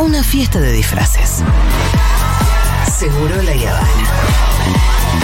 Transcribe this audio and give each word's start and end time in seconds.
una 0.00 0.22
fiesta 0.22 0.60
de 0.60 0.72
disfraces. 0.72 1.42
Seguro 2.98 3.42
la 3.42 3.52
Habana. 3.52 5.20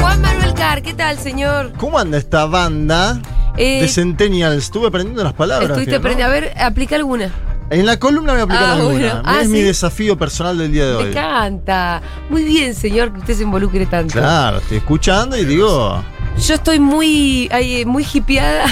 Juan 0.00 0.20
Manuel 0.20 0.54
Car, 0.54 0.82
¿qué 0.82 0.94
tal, 0.94 1.18
señor? 1.18 1.72
¿Cómo 1.78 1.98
anda 1.98 2.18
esta 2.18 2.46
banda 2.46 3.20
Eh, 3.56 3.82
de 3.82 3.88
Centennials? 3.88 4.64
Estuve 4.64 4.88
aprendiendo 4.88 5.22
las 5.24 5.34
palabras. 5.34 5.70
Estuviste 5.70 5.96
aprendiendo. 5.96 6.30
A 6.30 6.34
ver, 6.40 6.52
aplica 6.58 6.96
alguna. 6.96 7.30
En 7.72 7.86
la 7.86 7.98
columna 7.98 8.32
voy 8.32 8.40
a 8.40 8.44
aplicar 8.44 8.64
Ah, 8.64 8.72
alguna. 8.74 8.92
bueno. 8.92 9.22
Ah, 9.24 9.40
es 9.42 9.48
mi 9.48 9.60
desafío 9.62 10.18
personal 10.18 10.58
del 10.58 10.70
día 10.72 10.86
de 10.86 10.92
Me 10.92 10.98
hoy. 11.04 11.10
encanta. 11.10 12.02
Muy 12.28 12.44
bien, 12.44 12.74
señor, 12.74 13.12
que 13.12 13.20
usted 13.20 13.34
se 13.36 13.42
involucre 13.44 13.86
tanto. 13.86 14.12
Claro, 14.18 14.58
estoy 14.58 14.76
escuchando 14.78 15.36
y 15.38 15.44
digo. 15.46 16.02
Yo 16.46 16.54
estoy 16.54 16.78
muy, 16.80 17.48
ay, 17.50 17.84
muy 17.86 18.06
hippieada. 18.12 18.64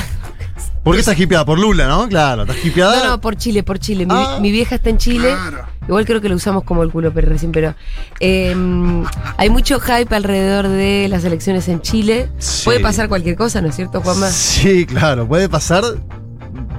¿Por 0.85 0.95
qué 0.95 1.01
estás 1.01 1.19
hipeada? 1.21 1.45
Por 1.45 1.59
Lula, 1.59 1.87
¿no? 1.89 2.09
Claro, 2.09 2.43
estás 2.43 2.65
hipeada. 2.65 2.97
No, 3.05 3.07
no, 3.11 3.21
por 3.21 3.37
Chile, 3.37 3.63
por 3.63 3.79
Chile. 3.79 4.07
Mi, 4.07 4.15
Ah. 4.15 4.39
mi 4.41 4.51
vieja 4.51 4.75
está 4.77 4.89
en 4.91 4.97
Chile. 4.99 5.35
Igual 5.87 6.07
creo 6.07 6.21
que 6.23 6.29
lo 6.31 6.37
usamos 6.37 6.65
como 6.65 6.83
el 6.83 6.91
culo, 6.91 7.13
pero 7.13 7.29
recién, 7.29 7.53
pero. 7.53 7.75
eh, 8.19 8.55
hay 9.37 9.51
mucho 9.51 9.79
hype 9.81 10.15
alrededor 10.15 10.69
de 10.69 11.07
las 11.11 11.25
elecciones 11.25 11.69
en 11.69 11.81
Chile. 11.83 12.31
Sí. 12.39 12.63
Puede 12.65 12.81
pasar 12.81 13.09
cualquier 13.09 13.37
cosa, 13.37 13.61
¿no 13.61 13.69
es 13.69 13.77
cierto, 13.77 14.01
Juanma? 14.01 14.29
Sí, 14.31 14.87
claro, 14.87 15.27
puede 15.29 15.49
pasar 15.51 15.85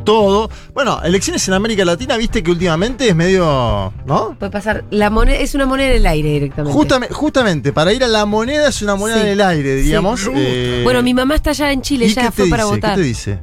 todo. 0.04 0.50
Bueno, 0.74 1.02
elecciones 1.04 1.48
en 1.48 1.54
América 1.54 1.84
Latina, 1.86 2.18
viste 2.18 2.44
que 2.44 2.52
últimamente 2.52 3.08
es 3.10 3.16
medio. 3.16 3.94
¿No? 4.06 4.36
Puede 4.38 4.52
pasar. 4.52 4.84
La 4.92 5.10
moneda 5.10 5.38
es 5.38 5.56
una 5.56 5.66
moneda 5.66 5.90
en 5.92 5.98
el 5.98 6.06
aire 6.08 6.30
directamente. 6.30 6.74
Justamente, 6.78 7.14
justamente, 7.16 7.74
para 7.74 7.94
ir 7.94 8.04
a 8.04 8.08
la 8.08 8.26
moneda 8.26 8.68
es 8.70 8.82
una 8.82 8.96
moneda 8.96 9.18
Sí. 9.18 9.24
en 9.24 9.28
el 9.30 9.42
aire, 9.42 9.76
diríamos. 9.76 10.20
Sí. 10.22 10.30
Eh, 10.34 10.82
Bueno, 10.84 11.02
mi 11.04 11.14
mamá 11.14 11.36
está 11.36 11.52
allá 11.52 11.72
en 11.72 11.82
Chile, 11.82 12.06
¿y 12.08 12.14
ya 12.14 12.32
fue 12.32 12.50
para 12.50 12.64
dice? 12.64 12.76
votar. 12.76 12.96
¿Qué 12.96 13.02
te 13.02 13.08
dice? 13.08 13.40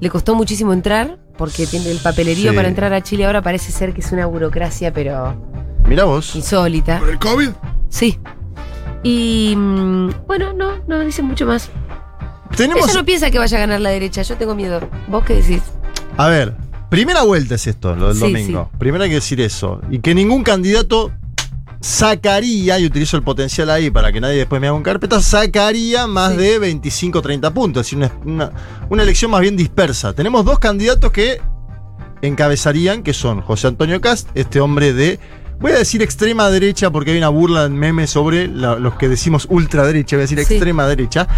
Le 0.00 0.10
costó 0.10 0.34
muchísimo 0.34 0.72
entrar 0.72 1.18
porque 1.38 1.66
tiene 1.66 1.90
el 1.90 1.98
papelerío 1.98 2.50
Sí. 2.50 2.56
para 2.56 2.68
entrar 2.68 2.92
a 2.92 3.02
Chile. 3.02 3.24
Ahora 3.24 3.40
parece 3.42 3.70
ser 3.72 3.92
que 3.94 4.00
es 4.00 4.10
una 4.12 4.26
burocracia, 4.26 4.92
pero 4.92 5.36
Mira 5.86 6.04
vos. 6.04 6.34
insólita. 6.34 6.98
¿Por 6.98 7.08
el 7.10 7.18
COVID? 7.18 7.50
Sí. 7.88 8.18
Y 9.04 9.54
mm, 9.56 10.10
bueno, 10.26 10.52
no, 10.52 10.72
no 10.86 11.00
dicen 11.00 11.24
mucho 11.24 11.46
más. 11.46 11.70
Tenemos. 12.56 12.84
Ella 12.84 12.94
no 13.00 13.04
piensa 13.04 13.30
que 13.30 13.38
vaya 13.38 13.56
a 13.56 13.60
ganar 13.60 13.80
la 13.80 13.90
derecha. 13.90 14.22
Yo 14.22 14.36
tengo 14.36 14.54
miedo. 14.54 14.80
¿Vos 15.08 15.24
qué 15.24 15.34
decís? 15.34 15.62
A 16.16 16.28
ver, 16.28 16.54
primera 16.90 17.22
vuelta 17.22 17.54
es 17.54 17.66
esto, 17.66 17.94
lo 17.96 18.08
del 18.08 18.16
Sí, 18.16 18.20
domingo. 18.22 18.70
Primero 18.78 19.04
hay 19.04 19.10
que 19.10 19.16
decir 19.16 19.40
eso. 19.40 19.80
Y 19.90 20.00
que 20.00 20.14
ningún 20.14 20.42
candidato 20.42 21.10
sacaría, 21.80 22.78
y 22.78 22.86
utilizo 22.86 23.16
el 23.16 23.22
potencial 23.24 23.68
ahí 23.70 23.90
para 23.90 24.12
que 24.12 24.20
nadie 24.20 24.36
después 24.36 24.60
me 24.60 24.68
haga 24.68 24.76
un 24.76 24.82
carpeta, 24.84 25.20
sacaría 25.20 26.06
más 26.06 26.32
Sí. 26.32 26.38
de 26.38 26.58
25 26.58 27.18
o 27.18 27.22
30 27.22 27.52
puntos. 27.52 27.80
Es 27.86 27.98
decir, 27.98 28.10
una, 28.24 28.32
una- 28.46 28.52
una 28.88 29.02
elección 29.02 29.30
más 29.32 29.40
bien 29.40 29.56
dispersa. 29.56 30.12
Tenemos 30.12 30.44
dos 30.44 30.58
candidatos 30.60 31.10
que 31.10 31.40
encabezarían, 32.20 33.02
que 33.02 33.12
son 33.12 33.40
José 33.40 33.66
Antonio 33.66 34.00
Cast, 34.00 34.28
este 34.34 34.60
hombre 34.60 34.92
de. 34.92 35.18
Voy 35.62 35.72
a 35.72 35.78
decir 35.78 36.02
extrema 36.02 36.50
derecha 36.50 36.90
porque 36.90 37.12
hay 37.12 37.18
una 37.18 37.28
burla 37.28 37.64
en 37.66 37.74
meme 37.76 38.06
sobre 38.08 38.48
la- 38.48 38.76
los 38.80 38.96
que 38.96 39.08
decimos 39.08 39.46
ultraderecha, 39.48 40.16
voy 40.16 40.22
a 40.22 40.24
decir 40.24 40.44
Sí. 40.44 40.54
extrema 40.54 40.86
derecha. 40.88 41.28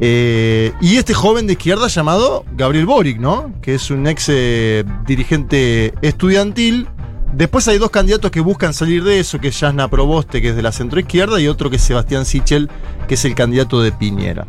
Eh, 0.00 0.72
y 0.80 0.96
este 0.96 1.14
joven 1.14 1.46
de 1.46 1.52
izquierda 1.52 1.86
llamado 1.86 2.44
Gabriel 2.56 2.86
Boric, 2.86 3.18
¿no? 3.20 3.52
Que 3.62 3.76
es 3.76 3.90
un 3.90 4.06
ex 4.08 4.26
eh, 4.28 4.84
dirigente 5.06 5.94
estudiantil. 6.02 6.88
Después 7.32 7.68
hay 7.68 7.78
dos 7.78 7.90
candidatos 7.90 8.30
que 8.32 8.40
buscan 8.40 8.74
salir 8.74 9.04
de 9.04 9.20
eso, 9.20 9.38
que 9.38 9.48
es 9.48 9.56
Jasna 9.58 9.88
Proboste, 9.88 10.42
que 10.42 10.48
es 10.50 10.56
de 10.56 10.62
la 10.62 10.72
centroizquierda, 10.72 11.40
y 11.40 11.46
otro 11.46 11.70
que 11.70 11.76
es 11.76 11.82
Sebastián 11.82 12.24
Sichel, 12.24 12.68
que 13.06 13.14
es 13.14 13.24
el 13.24 13.34
candidato 13.36 13.80
de 13.80 13.92
Piñera. 13.92 14.46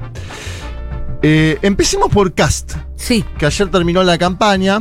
Eh, 1.21 1.59
empecemos 1.61 2.09
por 2.09 2.33
Cast 2.33 2.73
Sí. 2.95 3.23
que 3.37 3.45
ayer 3.45 3.69
terminó 3.69 4.03
la 4.03 4.17
campaña. 4.17 4.79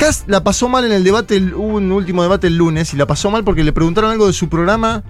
Cast 0.00 0.26
la 0.30 0.42
pasó 0.42 0.66
mal 0.70 0.86
en 0.86 0.92
el 0.92 1.04
debate, 1.04 1.36
hubo 1.54 1.76
un 1.76 1.92
último 1.92 2.22
debate 2.22 2.46
el 2.46 2.56
lunes, 2.56 2.94
y 2.94 2.96
la 2.96 3.06
pasó 3.06 3.30
mal 3.30 3.44
porque 3.44 3.62
le 3.62 3.74
preguntaron 3.74 4.10
algo 4.10 4.26
de 4.26 4.32
su 4.32 4.48
programa 4.48 5.04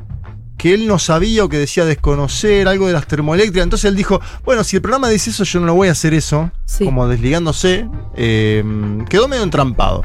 que 0.58 0.74
él 0.74 0.88
no 0.88 0.98
sabía 0.98 1.44
o 1.44 1.48
que 1.48 1.58
decía 1.58 1.84
desconocer, 1.84 2.66
algo 2.66 2.88
de 2.88 2.92
las 2.94 3.06
termoeléctricas. 3.06 3.62
Entonces 3.62 3.88
él 3.88 3.94
dijo, 3.94 4.20
bueno, 4.44 4.64
si 4.64 4.74
el 4.74 4.82
programa 4.82 5.08
dice 5.08 5.30
eso, 5.30 5.44
yo 5.44 5.60
no 5.60 5.66
lo 5.66 5.74
voy 5.74 5.86
a 5.86 5.92
hacer 5.92 6.12
eso. 6.12 6.50
Sí. 6.64 6.84
Como 6.84 7.06
desligándose. 7.06 7.88
eh, 8.16 8.64
quedó 9.08 9.28
medio 9.28 9.44
entrampado. 9.44 10.02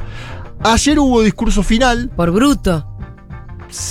Ayer 0.62 1.00
hubo 1.00 1.24
discurso 1.24 1.64
final. 1.64 2.12
Por 2.16 2.30
bruto. 2.30 2.88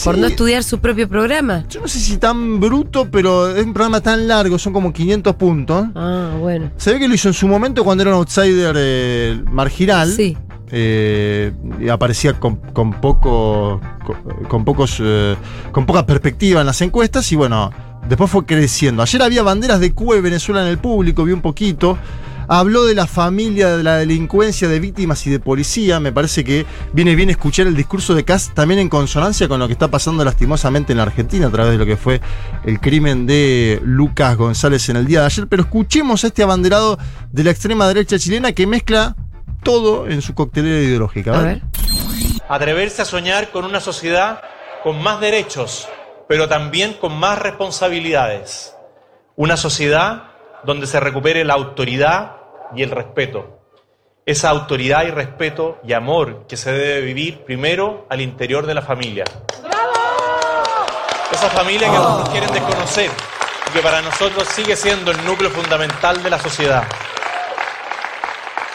Por 0.05 0.17
no 0.17 0.29
estudiar 0.29 0.63
su 0.63 0.79
propio 0.79 1.09
programa. 1.09 1.65
Yo 1.69 1.81
no 1.81 1.89
sé 1.89 1.99
si 1.99 2.19
tan 2.19 2.61
bruto, 2.61 3.11
pero 3.11 3.51
es 3.51 3.65
un 3.65 3.75
programa 3.75 4.01
tan 4.01 4.29
largo, 4.29 4.61
son 4.61 4.73
como 4.73 4.93
500 4.93 5.35
puntos. 5.35 5.87
Ah, 5.97 6.37
bueno. 6.39 6.71
Se 6.77 6.93
ve 6.93 7.01
que 7.01 7.09
lo 7.09 7.15
hizo 7.15 7.27
en 7.29 7.35
su 7.35 7.49
momento 7.49 7.83
cuando 7.83 8.03
era 8.03 8.13
un 8.13 8.19
outsider 8.19 8.77
eh, 8.79 9.43
marginal. 9.51 10.09
Sí. 10.13 10.37
Eh, 10.77 11.53
aparecía 11.91 12.33
con, 12.41 12.57
con 12.57 12.95
poco 12.95 13.81
con, 14.05 14.45
con 14.49 14.65
pocos 14.65 14.99
eh, 15.01 15.37
con 15.71 15.87
poca 15.87 16.05
perspectiva 16.05 16.61
en 16.61 16.67
las 16.67 16.81
encuestas 16.83 17.31
y 17.31 17.37
bueno 17.37 17.71
después 18.09 18.31
fue 18.31 18.45
creciendo. 18.45 19.03
Ayer 19.03 19.23
había 19.23 19.43
banderas 19.43 19.81
de 19.81 19.93
Cuba 19.93 20.17
y 20.17 20.21
Venezuela 20.21 20.63
en 20.63 20.69
el 20.69 20.79
público 20.79 21.25
vi 21.25 21.33
un 21.33 21.43
poquito. 21.43 21.99
Habló 22.47 22.85
de 22.85 22.95
la 22.95 23.07
familia 23.07 23.75
de 23.75 23.83
la 23.83 23.97
delincuencia 23.97 24.69
de 24.69 24.79
víctimas 24.79 25.27
y 25.27 25.31
de 25.31 25.41
policía. 25.41 25.99
Me 25.99 26.13
parece 26.13 26.45
que 26.45 26.67
viene 26.93 27.15
bien 27.15 27.31
escuchar 27.31 27.67
el 27.67 27.75
discurso 27.75 28.15
de 28.15 28.25
Kass 28.25 28.53
también 28.53 28.81
en 28.81 28.91
consonancia 28.91 29.49
con 29.49 29.61
lo 29.61 29.67
que 29.67 29.73
está 29.73 29.91
pasando 29.91 30.23
lastimosamente 30.25 30.93
en 30.93 30.99
la 30.99 31.05
Argentina 31.05 31.47
a 31.47 31.51
través 31.51 31.73
de 31.73 31.79
lo 31.79 31.87
que 31.87 31.97
fue 31.97 32.21
el 32.67 32.81
crimen 32.81 33.27
de 33.27 33.81
Lucas 33.83 34.37
González 34.37 34.87
en 34.91 34.97
el 34.97 35.07
día 35.07 35.21
de 35.21 35.27
ayer. 35.27 35.47
Pero 35.47 35.63
escuchemos 35.63 36.25
a 36.25 36.27
este 36.27 36.43
abanderado 36.43 36.99
de 37.33 37.45
la 37.45 37.51
extrema 37.51 37.89
derecha 37.89 38.19
chilena 38.19 38.53
que 38.53 38.67
mezcla 38.67 39.17
todo 39.63 40.07
en 40.07 40.23
su 40.23 40.35
coctelera 40.35 40.81
ideológica. 40.81 41.33
A 41.33 41.37
¿vale? 41.37 41.49
ver. 41.49 41.63
Atreverse 42.49 43.03
a 43.03 43.05
soñar 43.05 43.51
con 43.51 43.65
una 43.65 43.81
sociedad 43.81 44.43
con 44.83 45.03
más 45.03 45.19
derechos, 45.21 45.89
pero 46.29 46.49
también 46.49 46.95
con 46.95 47.19
más 47.19 47.39
responsabilidades. 47.39 48.77
Una 49.37 49.57
sociedad 49.57 50.25
donde 50.65 50.87
se 50.87 51.01
recupere 51.01 51.45
la 51.45 51.55
autoridad 51.55 52.37
y 52.75 52.83
el 52.83 52.91
respeto. 52.91 53.61
Esa 54.27 54.51
autoridad 54.51 55.05
y 55.05 55.11
respeto 55.11 55.79
y 55.85 55.93
amor 55.93 56.47
que 56.47 56.57
se 56.57 56.73
debe 56.73 57.01
vivir 57.01 57.45
primero 57.45 58.07
al 58.09 58.21
interior 58.21 58.67
de 58.67 58.75
la 58.75 58.83
familia. 58.83 59.25
Esa 61.33 61.49
familia 61.51 61.91
que 61.91 61.97
algunos 61.97 62.29
quieren 62.29 62.53
desconocer 62.53 63.11
y 63.69 63.73
que 63.73 63.81
para 63.81 64.01
nosotros 64.03 64.47
sigue 64.49 64.77
siendo 64.77 65.11
el 65.11 65.25
núcleo 65.25 65.51
fundamental 65.51 66.23
de 66.23 66.31
la 66.31 66.39
sociedad. 66.39 66.85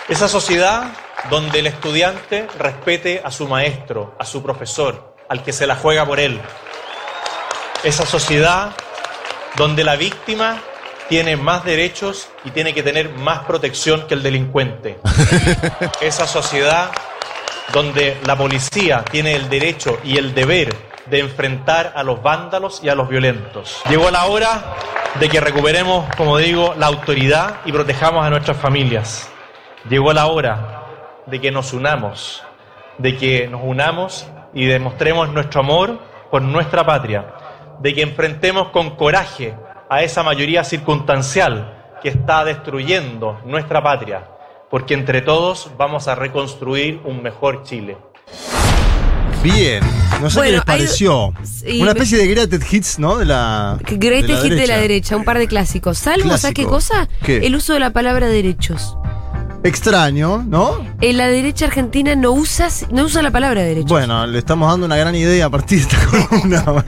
Esa 0.09 0.27
sociedad 0.27 0.87
donde 1.29 1.59
el 1.59 1.67
estudiante 1.67 2.47
respete 2.57 3.21
a 3.23 3.29
su 3.29 3.47
maestro, 3.47 4.15
a 4.17 4.25
su 4.25 4.41
profesor, 4.41 5.15
al 5.29 5.43
que 5.43 5.53
se 5.53 5.67
la 5.67 5.75
juega 5.75 6.03
por 6.03 6.19
él. 6.19 6.41
Esa 7.83 8.07
sociedad 8.07 8.71
donde 9.55 9.83
la 9.83 9.95
víctima 9.97 10.57
tiene 11.09 11.37
más 11.37 11.63
derechos 11.63 12.27
y 12.43 12.49
tiene 12.49 12.73
que 12.73 12.81
tener 12.81 13.09
más 13.09 13.41
protección 13.41 14.07
que 14.07 14.15
el 14.15 14.23
delincuente. 14.23 14.99
Esa 16.01 16.25
sociedad 16.25 16.89
donde 17.71 18.17
la 18.25 18.35
policía 18.35 19.05
tiene 19.11 19.35
el 19.35 19.47
derecho 19.47 19.99
y 20.03 20.17
el 20.17 20.33
deber 20.33 20.75
de 21.05 21.19
enfrentar 21.19 21.93
a 21.95 22.01
los 22.01 22.23
vándalos 22.23 22.81
y 22.83 22.89
a 22.89 22.95
los 22.95 23.09
violentos. 23.09 23.79
Llegó 23.87 24.09
la 24.09 24.25
hora 24.25 24.75
de 25.19 25.29
que 25.29 25.39
recuperemos, 25.39 26.15
como 26.15 26.39
digo, 26.39 26.73
la 26.79 26.87
autoridad 26.87 27.57
y 27.65 27.71
protejamos 27.71 28.25
a 28.25 28.31
nuestras 28.31 28.57
familias. 28.57 29.29
Llegó 29.87 30.13
la 30.13 30.27
hora 30.27 30.85
de 31.27 31.39
que 31.39 31.51
nos 31.51 31.73
unamos, 31.73 32.43
de 32.97 33.15
que 33.15 33.47
nos 33.47 33.61
unamos 33.63 34.25
y 34.53 34.65
demostremos 34.65 35.29
nuestro 35.31 35.61
amor 35.61 35.99
por 36.31 36.41
nuestra 36.41 36.85
patria, 36.85 37.25
de 37.79 37.93
que 37.93 38.01
enfrentemos 38.01 38.69
con 38.69 38.95
coraje 38.95 39.53
a 39.89 40.03
esa 40.03 40.23
mayoría 40.23 40.63
circunstancial 40.63 41.97
que 42.01 42.09
está 42.09 42.43
destruyendo 42.43 43.39
nuestra 43.45 43.81
patria, 43.81 44.25
porque 44.69 44.93
entre 44.93 45.21
todos 45.21 45.71
vamos 45.77 46.07
a 46.07 46.15
reconstruir 46.15 46.99
un 47.05 47.21
mejor 47.23 47.63
Chile. 47.63 47.97
Bien. 49.41 49.81
No 50.21 50.29
sé 50.29 50.37
Bueno, 50.39 50.43
qué 50.43 50.51
les 50.51 50.59
hay- 50.59 50.65
pareció. 50.65 51.33
sí, 51.43 51.77
Una 51.81 51.85
me- 51.85 51.99
especie 51.99 52.17
de 52.17 52.27
greatest 52.27 52.73
hits, 52.73 52.99
¿no? 52.99 53.17
De 53.17 53.25
la. 53.25 53.77
Greatest 53.81 54.43
de 54.43 54.49
hit 54.49 54.57
de 54.59 54.67
la 54.67 54.77
derecha, 54.77 55.15
un 55.15 55.23
par 55.23 55.37
de 55.37 55.47
clásicos. 55.47 55.97
Salvo, 55.97 56.37
¿sabes 56.37 56.53
qué 56.53 56.65
cosa? 56.65 57.07
¿Qué? 57.23 57.37
El 57.47 57.55
uso 57.55 57.71
de 57.73 57.79
la 57.79 57.91
palabra 57.91 58.27
derechos. 58.27 58.97
Extraño, 59.63 60.43
¿no? 60.47 60.85
En 61.01 61.17
la 61.17 61.27
derecha 61.27 61.65
argentina 61.65 62.15
no 62.15 62.31
usa, 62.31 62.67
no 62.91 63.03
usa 63.05 63.21
la 63.21 63.31
palabra 63.31 63.61
derecho. 63.61 63.87
Bueno, 63.87 64.25
le 64.25 64.39
estamos 64.39 64.69
dando 64.69 64.85
una 64.85 64.95
gran 64.97 65.15
idea 65.15 65.45
a 65.45 65.49
partir 65.49 65.79
de 65.79 65.83
esta 65.95 66.05
columna. 66.27 66.85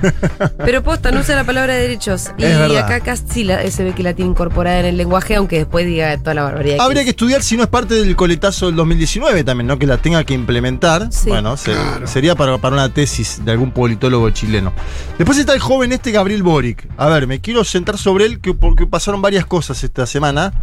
Pero 0.57 0.83
posta, 0.83 1.11
no 1.11 1.19
usa 1.19 1.35
la 1.35 1.43
palabra 1.43 1.73
derechos. 1.75 2.31
Y 2.37 2.43
Es 2.43 2.57
verdad. 2.57 2.85
acá 2.85 2.99
Cast 3.01 3.31
sí 3.31 3.43
la- 3.43 3.69
se 3.69 3.83
ve 3.83 3.93
que 3.93 4.03
la 4.03 4.13
tiene 4.13 4.31
incorporada 4.31 4.79
en 4.79 4.85
el 4.85 4.97
lenguaje, 4.97 5.35
aunque 5.35 5.57
después 5.57 5.85
diga 5.85 6.17
toda 6.17 6.33
la 6.33 6.43
barbaridad. 6.43 6.77
que 6.77 6.81
Habría 6.81 7.03
que 7.03 7.09
estudiar 7.11 7.43
si 7.43 7.57
no 7.57 7.63
es 7.63 7.69
parte 7.69 7.95
del 7.95 8.15
coletazo 8.15 8.67
del 8.67 8.75
2019 8.75 9.43
también, 9.43 9.67
¿no? 9.67 9.77
Que 9.77 9.87
la 9.87 9.97
tenga 9.97 10.23
que 10.23 10.33
implementar. 10.33 11.07
Sí. 11.11 11.29
Bueno, 11.29 11.57
se- 11.57 11.71
Claro. 11.73 12.07
sería 12.07 12.35
para, 12.35 12.57
para 12.57 12.75
una 12.75 12.93
tesis 12.93 13.41
de 13.43 13.51
algún 13.51 13.71
politólogo 13.71 14.29
chileno. 14.31 14.73
Después 15.17 15.37
está 15.37 15.53
el 15.53 15.59
joven 15.59 15.91
este 15.91 16.11
Gabriel 16.11 16.43
Boric. 16.43 16.87
A 16.97 17.07
ver, 17.09 17.27
me 17.27 17.39
quiero 17.41 17.63
sentar 17.63 17.97
sobre 17.97 18.25
él 18.25 18.39
que, 18.39 18.53
porque 18.53 18.85
pasaron 18.87 19.21
varias 19.21 19.45
cosas 19.45 19.83
esta 19.83 20.05
semana. 20.05 20.53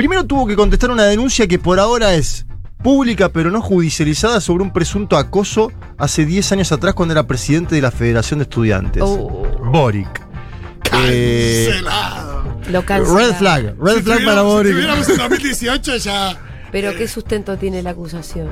Primero 0.00 0.24
tuvo 0.24 0.46
que 0.46 0.56
contestar 0.56 0.90
una 0.90 1.04
denuncia 1.04 1.46
que 1.46 1.58
por 1.58 1.78
ahora 1.78 2.14
es 2.14 2.46
pública 2.82 3.28
pero 3.28 3.50
no 3.50 3.60
judicializada 3.60 4.40
sobre 4.40 4.62
un 4.62 4.72
presunto 4.72 5.18
acoso 5.18 5.70
hace 5.98 6.24
10 6.24 6.52
años 6.52 6.72
atrás 6.72 6.94
cuando 6.94 7.12
era 7.12 7.26
presidente 7.26 7.74
de 7.74 7.82
la 7.82 7.90
Federación 7.90 8.38
de 8.38 8.44
Estudiantes. 8.44 9.02
Oh, 9.04 9.46
Boric. 9.62 10.08
Eh, 11.04 11.66
Cancelado. 11.70 12.60
lo 12.70 12.86
cancela. 12.86 13.18
red 13.18 13.34
flag, 13.34 13.76
red 13.78 13.96
Si 13.96 14.02
flag 14.02 14.24
para 14.24 14.40
Si 14.40 14.46
Boric. 14.46 14.72
tuviéramos 14.72 15.08
en 15.10 15.16
2018 15.18 15.96
ya. 15.98 16.38
Pero 16.72 16.94
¿qué 16.96 17.06
sustento 17.06 17.58
tiene 17.58 17.82
la 17.82 17.90
acusación? 17.90 18.48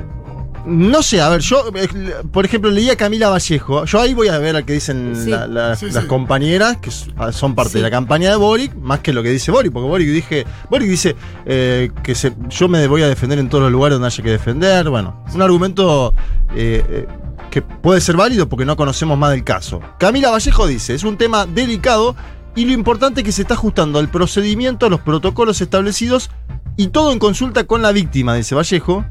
No 0.65 1.01
sé, 1.01 1.21
a 1.21 1.29
ver, 1.29 1.41
yo, 1.41 1.63
eh, 1.73 1.87
por 2.31 2.45
ejemplo, 2.45 2.69
leía 2.69 2.93
a 2.93 2.95
Camila 2.95 3.29
Vallejo. 3.29 3.85
Yo 3.85 4.01
ahí 4.01 4.13
voy 4.13 4.27
a 4.27 4.37
ver 4.37 4.55
a 4.55 4.63
qué 4.63 4.73
dicen 4.73 5.13
Sí. 5.15 5.29
la- 5.29 5.47
la- 5.47 5.75
Sí, 5.75 5.89
las 5.89 6.03
sí. 6.03 6.07
compañeras, 6.07 6.77
que 6.77 6.91
ah, 7.17 7.31
son 7.31 7.55
parte 7.55 7.71
Sí. 7.73 7.77
de 7.79 7.83
la 7.83 7.89
campaña 7.91 8.29
de 8.29 8.35
Boric, 8.35 8.75
más 8.75 8.99
que 8.99 9.13
lo 9.13 9.23
que 9.23 9.29
dice 9.29 9.51
Boric, 9.51 9.71
porque 9.71 9.87
Boric, 9.87 10.07
dije, 10.09 10.45
Boric 10.69 10.87
dice 10.89 11.15
eh, 11.45 11.89
que 12.03 12.13
se- 12.13 12.33
yo 12.49 12.67
me 12.67 12.85
voy 12.87 13.01
a 13.03 13.07
defender 13.07 13.39
en 13.39 13.49
todos 13.49 13.63
los 13.63 13.71
lugares 13.71 13.95
donde 13.95 14.07
haya 14.07 14.23
que 14.23 14.31
defender. 14.31 14.89
Bueno, 14.89 15.23
un 15.33 15.41
argumento 15.41 16.13
eh, 16.55 17.05
que 17.51 17.61
puede 17.61 18.01
ser 18.01 18.15
válido 18.17 18.47
porque 18.49 18.65
no 18.65 18.75
conocemos 18.75 19.17
más 19.17 19.31
del 19.31 19.43
caso. 19.43 19.79
Camila 19.97 20.29
Vallejo 20.29 20.67
dice, 20.67 20.93
es 20.93 21.03
un 21.03 21.17
tema 21.17 21.45
delicado 21.47 22.15
y 22.55 22.65
lo 22.65 22.73
importante 22.73 23.21
es 23.21 23.25
que 23.25 23.31
se 23.31 23.41
está 23.43 23.53
ajustando 23.55 23.97
al 23.99 24.09
procedimiento, 24.09 24.85
a 24.85 24.89
los 24.89 24.99
protocolos 24.99 25.61
establecidos 25.61 26.29
y 26.75 26.87
todo 26.87 27.11
en 27.11 27.19
consulta 27.19 27.63
con 27.65 27.81
la 27.81 27.91
víctima, 27.91 28.35
dice 28.35 28.53
Vallejo. 28.55 29.05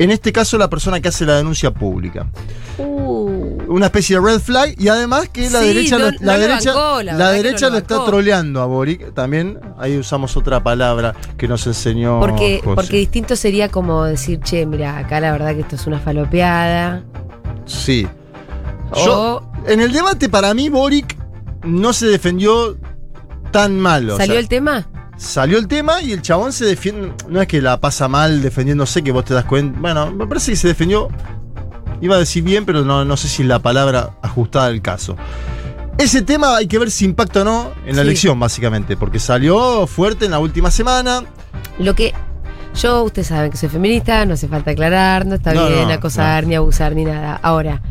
En 0.00 0.10
este 0.10 0.32
caso, 0.32 0.56
la 0.58 0.68
persona 0.70 0.98
que 1.00 1.08
hace 1.08 1.26
la 1.26 1.36
denuncia 1.36 1.70
pública. 1.72 2.26
Uh, 2.78 3.58
Una 3.68 3.86
especie 3.86 4.18
de 4.18 4.24
red 4.26 4.40
flag 4.40 4.74
y 4.78 4.88
además 4.88 5.28
que 5.28 5.48
la 5.50 5.60
Sí, 5.60 5.66
derecha, 5.66 5.98
no- 5.98 6.04
lo, 6.06 6.10
no 6.12 6.16
la 6.22 6.32
lo 6.36 6.40
derecha, 6.40 6.72
bancó, 6.74 7.02
la 7.02 7.30
derecha 7.30 7.66
lo, 7.66 7.72
lo 7.72 7.78
está 7.78 8.04
troleando 8.06 8.62
a 8.62 8.66
Boric. 8.66 9.12
También 9.14 9.60
ahí 9.78 9.98
usamos 9.98 10.36
otra 10.36 10.62
palabra 10.62 11.14
que 11.36 11.46
nos 11.46 11.66
enseñó 11.66 12.18
porque, 12.18 12.60
José. 12.64 12.74
porque 12.74 12.96
distinto 12.96 13.36
sería 13.36 13.68
como 13.68 14.04
decir, 14.04 14.40
che, 14.40 14.64
mira, 14.66 14.96
acá 14.98 15.20
la 15.20 15.32
verdad 15.32 15.54
que 15.54 15.60
esto 15.60 15.76
es 15.76 15.86
una 15.86 16.00
falopeada. 16.00 17.04
Sí. 17.66 18.08
O- 18.92 19.04
Yo, 19.04 19.50
en 19.68 19.80
el 19.80 19.92
debate, 19.92 20.28
para 20.30 20.54
mí, 20.54 20.68
Boric 20.70 21.16
no 21.62 21.92
se 21.92 22.06
defendió 22.06 22.76
tan 23.52 23.78
mal. 23.78 24.08
o 24.10 24.16
¿Salió 24.16 24.32
sea, 24.32 24.40
el 24.40 24.48
tema? 24.48 24.88
Salió 25.20 25.58
el 25.58 25.68
tema 25.68 26.00
y 26.00 26.12
el 26.12 26.22
chabón 26.22 26.50
se 26.50 26.64
defiende. 26.64 27.12
No 27.28 27.42
es 27.42 27.46
que 27.46 27.60
la 27.60 27.78
pasa 27.78 28.08
mal 28.08 28.40
defendiéndose, 28.40 29.02
que 29.02 29.12
vos 29.12 29.22
te 29.26 29.34
das 29.34 29.44
cuenta. 29.44 29.78
Bueno, 29.78 30.10
me 30.10 30.26
parece 30.26 30.52
que 30.52 30.56
se 30.56 30.68
defendió. 30.68 31.08
Iba 32.00 32.16
a 32.16 32.18
decir 32.18 32.42
bien, 32.42 32.64
pero 32.64 32.84
no, 32.86 33.04
no 33.04 33.16
sé 33.18 33.28
si 33.28 33.42
es 33.42 33.48
la 33.48 33.58
palabra 33.58 34.16
ajustada 34.22 34.66
al 34.66 34.80
caso. 34.80 35.16
Ese 35.98 36.22
tema 36.22 36.56
hay 36.56 36.66
que 36.66 36.78
ver 36.78 36.90
si 36.90 37.04
impacta 37.04 37.42
o 37.42 37.44
no 37.44 37.72
en 37.84 37.96
la 37.96 38.02
Sí. 38.02 38.08
elección, 38.08 38.40
básicamente, 38.40 38.96
porque 38.96 39.18
salió 39.18 39.86
fuerte 39.86 40.24
en 40.24 40.30
la 40.30 40.38
última 40.38 40.70
semana. 40.70 41.22
Lo 41.78 41.94
que. 41.94 42.14
Yo, 42.80 43.02
ustedes 43.02 43.26
saben 43.26 43.50
que 43.50 43.58
soy 43.58 43.68
feminista, 43.68 44.24
no 44.24 44.32
hace 44.34 44.48
falta 44.48 44.70
aclarar, 44.70 45.26
no 45.26 45.34
está 45.34 45.52
No, 45.52 45.66
bien 45.68 45.88
no, 45.88 45.92
acosar 45.92 46.46
ni 46.46 46.54
abusar 46.54 46.94
ni 46.94 47.04
nada. 47.04 47.38
Ahora, 47.42 47.82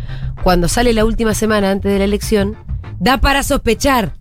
cuando 0.41 0.67
sale 0.67 0.93
la 0.93 1.05
última 1.05 1.35
semana 1.35 1.69
antes 1.69 1.91
de 1.91 1.99
la 1.99 2.05
elección, 2.05 2.55
da 2.97 3.19
para 3.19 3.43
sospechar. 3.43 4.13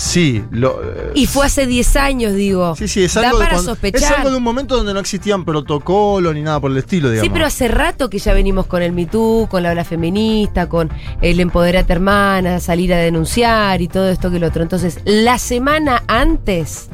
Sí, 0.00 0.44
lo, 0.52 0.80
eh, 0.80 1.10
Y 1.16 1.26
fue 1.26 1.44
hace 1.46 1.66
10 1.66 1.96
años, 1.96 2.32
digo. 2.32 2.76
sí, 2.76 2.86
sí, 2.86 3.02
es 3.02 3.14
da 3.14 3.22
algo, 3.22 3.38
de 3.38 3.44
para 3.46 3.54
cuando- 3.56 3.72
sospechar. 3.72 4.12
es 4.12 4.18
algo 4.18 4.30
de 4.30 4.36
un 4.36 4.44
momento 4.44 4.76
donde 4.76 4.94
no 4.94 5.00
existían 5.00 5.44
protocolos 5.44 6.32
ni 6.36 6.42
nada 6.42 6.60
por 6.60 6.70
el 6.70 6.76
estilo, 6.76 7.10
digamos. 7.10 7.26
Sí, 7.26 7.30
pero 7.32 7.46
hace 7.46 7.66
rato 7.66 8.08
que 8.08 8.20
ya 8.20 8.32
venimos 8.32 8.66
con 8.66 8.80
el 8.84 8.92
Me 8.92 9.06
Too, 9.06 9.48
con 9.50 9.64
la 9.64 9.72
ola 9.72 9.84
feminista, 9.84 10.68
con 10.68 10.88
el 11.20 11.40
empoderate 11.40 11.92
hermana, 11.92 12.60
salir 12.60 12.94
a 12.94 12.98
denunciar 12.98 13.82
y 13.82 13.88
todo 13.88 14.08
esto 14.08 14.30
que 14.30 14.38
lo 14.38 14.46
otro. 14.46 14.62
Entonces, 14.62 15.00
la 15.04 15.36
semana 15.36 16.04
antes, 16.06 16.90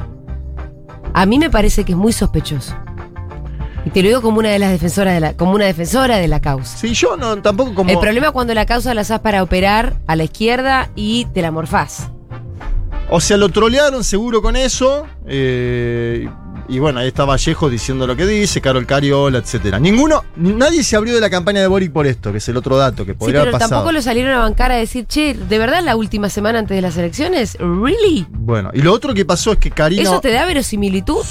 a 1.13 1.27
mí 1.27 1.37
me 1.37 1.51
parece 1.51 1.83
que 1.83 1.91
es 1.91 1.97
muy 1.99 2.11
sospechoso. 2.11 2.73
Y 3.85 3.91
te 3.91 4.01
lo 4.01 4.07
digo 4.07 4.21
como 4.23 4.39
una 4.39 4.49
de 4.49 4.57
las 4.57 4.71
defensoras 4.71 5.13
de 5.13 5.19
la, 5.19 5.33
como 5.33 5.51
una 5.51 5.65
defensora 5.65 6.17
de 6.17 6.27
la 6.27 6.41
causa. 6.41 6.75
Sí, 6.75 6.95
yo 6.95 7.15
no, 7.17 7.39
tampoco 7.39 7.75
como. 7.75 7.91
El 7.91 7.99
problema 7.99 8.25
es 8.25 8.31
cuando 8.31 8.55
la 8.55 8.65
causa 8.65 8.95
la 8.95 9.01
usás 9.01 9.19
para 9.19 9.43
operar 9.43 9.95
a 10.07 10.15
la 10.15 10.23
izquierda 10.23 10.89
y 10.95 11.25
te 11.35 11.43
la 11.43 11.51
morfás. 11.51 12.09
O 13.09 13.21
sea, 13.21 13.37
lo 13.37 13.49
trolearon 13.49 14.03
seguro 14.03 14.41
con 14.41 14.55
eso. 14.55 15.05
eh, 15.27 16.27
y 16.67 16.79
bueno, 16.79 16.99
ahí 16.99 17.09
está 17.09 17.25
Vallejo 17.25 17.69
diciendo 17.69 18.07
lo 18.07 18.15
que 18.15 18.25
dice, 18.25 18.59
Carol 18.59 18.87
Cariola, 18.87 19.37
etcétera. 19.37 19.77
Ninguno, 19.79 20.23
nadie 20.35 20.83
se 20.83 20.95
abrió 20.95 21.13
de 21.13 21.21
la 21.21 21.29
campaña 21.29 21.61
de 21.61 21.67
Boric 21.67 21.91
por 21.91 22.07
esto, 22.07 22.31
que 22.31 22.39
es 22.39 22.49
el 22.49 22.57
otro 22.57 22.75
dato 22.75 23.05
que 23.05 23.11
Sí, 23.11 23.17
podría 23.19 23.33
pero 23.33 23.41
haber 23.43 23.51
pasado. 23.51 23.69
tampoco 23.69 23.91
lo 23.91 24.01
salieron 24.01 24.33
a 24.33 24.39
bancar 24.39 24.71
a 24.71 24.75
decir, 24.75 25.05
che, 25.05 25.35
¿de 25.35 25.57
verdad 25.59 25.83
la 25.83 25.95
última 25.95 26.27
semana 26.27 26.57
antes 26.57 26.75
de 26.75 26.81
las 26.81 26.97
elecciones? 26.97 27.55
¿Really? 27.59 28.25
Bueno, 28.31 28.71
y 28.73 28.81
lo 28.81 28.93
otro 28.93 29.13
que 29.13 29.25
pasó 29.25 29.51
es 29.51 29.59
que 29.59 29.69
Karina. 29.69 30.01
¿Eso 30.01 30.19
te 30.21 30.31
da 30.31 30.43
verosimilitud? 30.45 31.23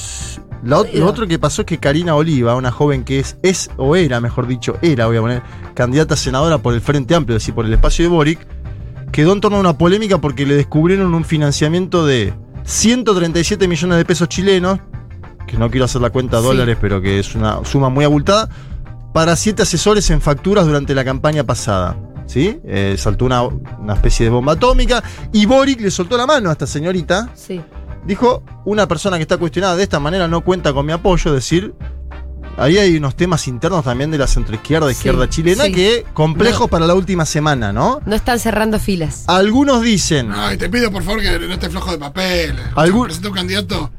Lo, 0.62 0.86
lo 0.94 1.06
otro 1.06 1.26
que 1.26 1.38
pasó 1.40 1.62
es 1.62 1.66
que 1.66 1.78
Karina 1.78 2.14
Oliva, 2.14 2.54
una 2.54 2.70
joven 2.70 3.02
que 3.02 3.18
es, 3.18 3.36
es 3.42 3.70
o 3.76 3.96
era, 3.96 4.20
mejor 4.20 4.46
dicho, 4.46 4.78
era, 4.82 5.06
voy 5.06 5.16
a 5.16 5.20
poner, 5.20 5.42
candidata 5.74 6.14
a 6.14 6.16
senadora 6.16 6.58
por 6.58 6.74
el 6.74 6.80
Frente 6.80 7.12
Amplio, 7.16 7.36
es 7.36 7.42
decir, 7.42 7.54
por 7.54 7.66
el 7.66 7.72
espacio 7.74 8.04
de 8.04 8.08
Boric, 8.08 8.46
quedó 9.14 9.32
en 9.32 9.40
torno 9.40 9.58
a 9.58 9.60
una 9.60 9.78
polémica 9.78 10.18
porque 10.20 10.44
le 10.44 10.56
descubrieron 10.56 11.14
un 11.14 11.24
financiamiento 11.24 12.04
de 12.04 12.34
137 12.64 13.68
millones 13.68 13.96
de 13.96 14.04
pesos 14.04 14.28
chilenos, 14.28 14.80
que 15.46 15.56
no 15.56 15.70
quiero 15.70 15.84
hacer 15.84 16.00
la 16.00 16.10
cuenta 16.10 16.38
a 16.38 16.40
Sí. 16.40 16.46
dólares, 16.48 16.76
pero 16.80 17.00
que 17.00 17.20
es 17.20 17.36
una 17.36 17.64
suma 17.64 17.88
muy 17.90 18.04
abultada, 18.04 18.48
para 19.12 19.36
siete 19.36 19.62
asesores 19.62 20.10
en 20.10 20.20
facturas 20.20 20.66
durante 20.66 20.96
la 20.96 21.04
campaña 21.04 21.44
pasada. 21.44 21.96
¿Sí? 22.26 22.58
Eh, 22.64 22.96
saltó 22.98 23.26
una, 23.26 23.42
una 23.42 23.92
especie 23.94 24.24
de 24.24 24.30
bomba 24.30 24.54
atómica 24.54 25.04
y 25.32 25.46
Boric 25.46 25.80
le 25.80 25.90
soltó 25.92 26.16
la 26.16 26.26
mano 26.26 26.48
a 26.48 26.52
esta 26.52 26.66
señorita 26.66 27.28
Sí. 27.34 27.60
Dijo, 28.06 28.42
una 28.64 28.88
persona 28.88 29.16
que 29.18 29.22
está 29.22 29.36
cuestionada 29.36 29.76
de 29.76 29.82
esta 29.84 30.00
manera 30.00 30.26
no 30.26 30.40
cuenta 30.42 30.72
con 30.72 30.84
mi 30.86 30.92
apoyo, 30.92 31.30
es 31.30 31.34
decir, 31.36 31.74
ahí 32.56 32.78
hay 32.78 32.96
unos 32.96 33.14
temas 33.16 33.46
internos 33.48 33.84
también 33.84 34.10
de 34.10 34.18
la 34.18 34.26
centroizquierda, 34.26 34.86
Sí, 34.88 34.92
izquierda 34.92 35.28
chilena, 35.28 35.64
sí. 35.64 35.72
que 35.72 36.04
complejos 36.14 36.60
No. 36.62 36.68
para 36.68 36.86
la 36.86 36.94
última 36.94 37.24
semana, 37.26 37.72
¿no? 37.72 38.00
No 38.06 38.14
están 38.16 38.38
cerrando 38.38 38.78
filas. 38.78 39.24
Algunos 39.26 39.82
dicen, 39.82 40.30
Ay, 40.32 40.56
te 40.56 40.68
pido 40.68 40.90
por 40.90 41.02
favor 41.02 41.20
que 41.22 41.38
no 41.38 41.54
estés 41.54 41.70
flojo 41.70 41.90
de 41.90 41.98
papel. 41.98 42.56
Algún- 42.76 43.04
Presenta 43.06 43.28
un 43.28 43.34
candidato. 43.34 43.90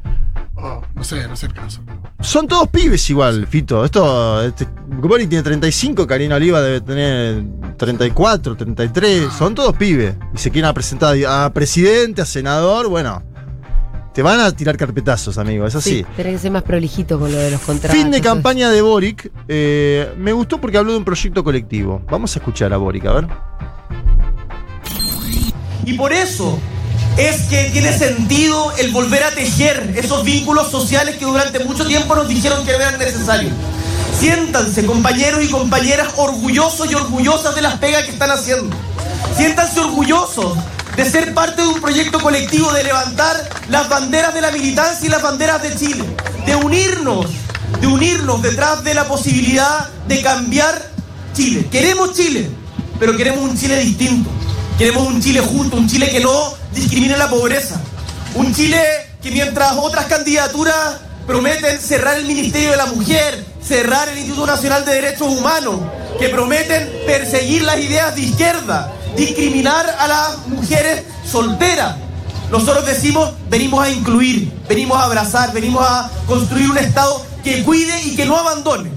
Oh, 0.58 0.80
no 0.94 1.04
sé, 1.04 1.28
no 1.28 1.36
sé 1.36 1.46
el 1.46 1.52
caso. 1.52 1.82
son 2.20 2.48
todos 2.48 2.68
pibes 2.68 3.10
igual, 3.10 3.46
Fito. 3.46 3.84
Esto, 3.84 4.42
este, 4.42 4.66
Boric 4.88 5.28
tiene 5.28 5.42
35, 5.44 6.06
Karina 6.06 6.36
Oliva 6.36 6.62
debe 6.62 6.80
tener 6.80 7.44
34, 7.76 8.56
33, 8.56 9.30
son 9.36 9.54
todos 9.54 9.76
pibes. 9.76 10.14
Y 10.34 10.38
se 10.38 10.50
quieren 10.50 10.72
presentar 10.72 11.14
a 11.28 11.52
presidente, 11.52 12.22
a 12.22 12.24
senador, 12.24 12.88
bueno, 12.88 13.22
te 14.16 14.22
van 14.22 14.40
a 14.40 14.50
tirar 14.50 14.78
carpetazos, 14.78 15.36
amigo, 15.36 15.66
es 15.66 15.74
así. 15.74 15.98
Sí, 15.98 16.06
tenés 16.16 16.32
que 16.32 16.38
ser 16.38 16.50
más 16.50 16.62
prolijito 16.62 17.20
con 17.20 17.30
lo 17.30 17.36
de 17.36 17.50
los 17.50 17.60
contratos. 17.60 17.94
Fin 17.94 18.10
de 18.10 18.22
campaña 18.22 18.70
de 18.70 18.80
Boric. 18.80 19.30
eh, 19.46 20.10
me 20.16 20.32
gustó 20.32 20.58
porque 20.58 20.78
habló 20.78 20.92
de 20.92 20.98
un 20.98 21.04
proyecto 21.04 21.44
colectivo. 21.44 22.00
Vamos 22.10 22.34
a 22.34 22.38
escuchar 22.38 22.72
a 22.72 22.78
Boric, 22.78 23.04
a 23.04 23.12
ver. 23.12 23.28
Y 25.84 25.92
por 25.98 26.14
eso 26.14 26.58
es 27.18 27.42
que 27.42 27.68
tiene 27.74 27.92
sentido 27.92 28.72
el 28.78 28.90
volver 28.90 29.22
a 29.22 29.32
tejer 29.32 29.92
esos 29.94 30.24
vínculos 30.24 30.70
sociales 30.70 31.16
que 31.16 31.26
durante 31.26 31.62
mucho 31.62 31.86
tiempo 31.86 32.14
nos 32.14 32.26
dijeron 32.26 32.64
que 32.64 32.70
eran 32.70 32.98
necesarios. 32.98 33.52
Siéntanse, 34.18 34.86
compañeros 34.86 35.44
y 35.44 35.50
compañeras, 35.50 36.14
orgullosos 36.16 36.90
y 36.90 36.94
orgullosas 36.94 37.54
de 37.54 37.60
las 37.60 37.74
pegas 37.74 38.04
que 38.04 38.12
están 38.12 38.30
haciendo. 38.30 38.74
Siéntanse 39.36 39.78
orgullosos 39.80 40.56
de 40.96 41.04
ser 41.04 41.34
parte 41.34 41.62
de 41.62 41.68
un 41.68 41.80
proyecto 41.80 42.20
colectivo, 42.20 42.72
de 42.72 42.84
levantar 42.84 43.48
las 43.68 43.88
banderas 43.88 44.32
de 44.32 44.40
la 44.40 44.50
militancia 44.50 45.06
y 45.06 45.10
las 45.10 45.22
banderas 45.22 45.62
de 45.62 45.74
Chile, 45.76 46.04
de 46.46 46.56
unirnos, 46.56 47.26
de 47.80 47.86
unirnos 47.86 48.40
detrás 48.40 48.82
de 48.82 48.94
la 48.94 49.06
posibilidad 49.06 49.88
de 50.08 50.22
cambiar 50.22 50.90
Chile. 51.34 51.68
Queremos 51.70 52.14
Chile, 52.14 52.48
pero 52.98 53.14
queremos 53.16 53.44
un 53.44 53.58
Chile 53.58 53.78
distinto. 53.80 54.30
Queremos 54.78 55.06
un 55.06 55.22
Chile 55.22 55.40
justo, 55.40 55.76
un 55.76 55.88
Chile 55.88 56.08
que 56.10 56.20
no 56.20 56.54
discrimine 56.72 57.16
la 57.16 57.28
pobreza. 57.28 57.80
Un 58.34 58.54
Chile 58.54 58.78
que 59.22 59.30
mientras 59.30 59.72
otras 59.76 60.06
candidaturas 60.06 60.98
prometen 61.26 61.78
cerrar 61.80 62.16
el 62.18 62.24
Ministerio 62.26 62.70
de 62.70 62.76
la 62.76 62.86
Mujer, 62.86 63.44
cerrar 63.62 64.08
el 64.08 64.18
Instituto 64.18 64.46
Nacional 64.46 64.84
de 64.84 64.94
Derechos 64.94 65.28
Humanos, 65.28 65.80
que 66.18 66.28
prometen 66.28 66.90
perseguir 67.06 67.62
las 67.62 67.78
ideas 67.78 68.14
de 68.14 68.20
izquierda, 68.22 68.92
discriminar 69.16 69.86
a 69.98 70.06
las 70.08 70.46
mujeres 70.48 71.04
solteras, 71.24 71.96
Nosotros 72.50 72.86
decimos, 72.86 73.32
venimos 73.50 73.82
a 73.84 73.90
incluir, 73.90 74.52
venimos 74.68 74.96
a 74.96 75.04
abrazar, 75.04 75.52
venimos 75.52 75.82
a 75.82 76.08
construir 76.28 76.70
un 76.70 76.78
Estado 76.78 77.20
que 77.42 77.64
cuide 77.64 78.02
y 78.04 78.14
que 78.14 78.24
no 78.24 78.36
abandone. 78.36 78.90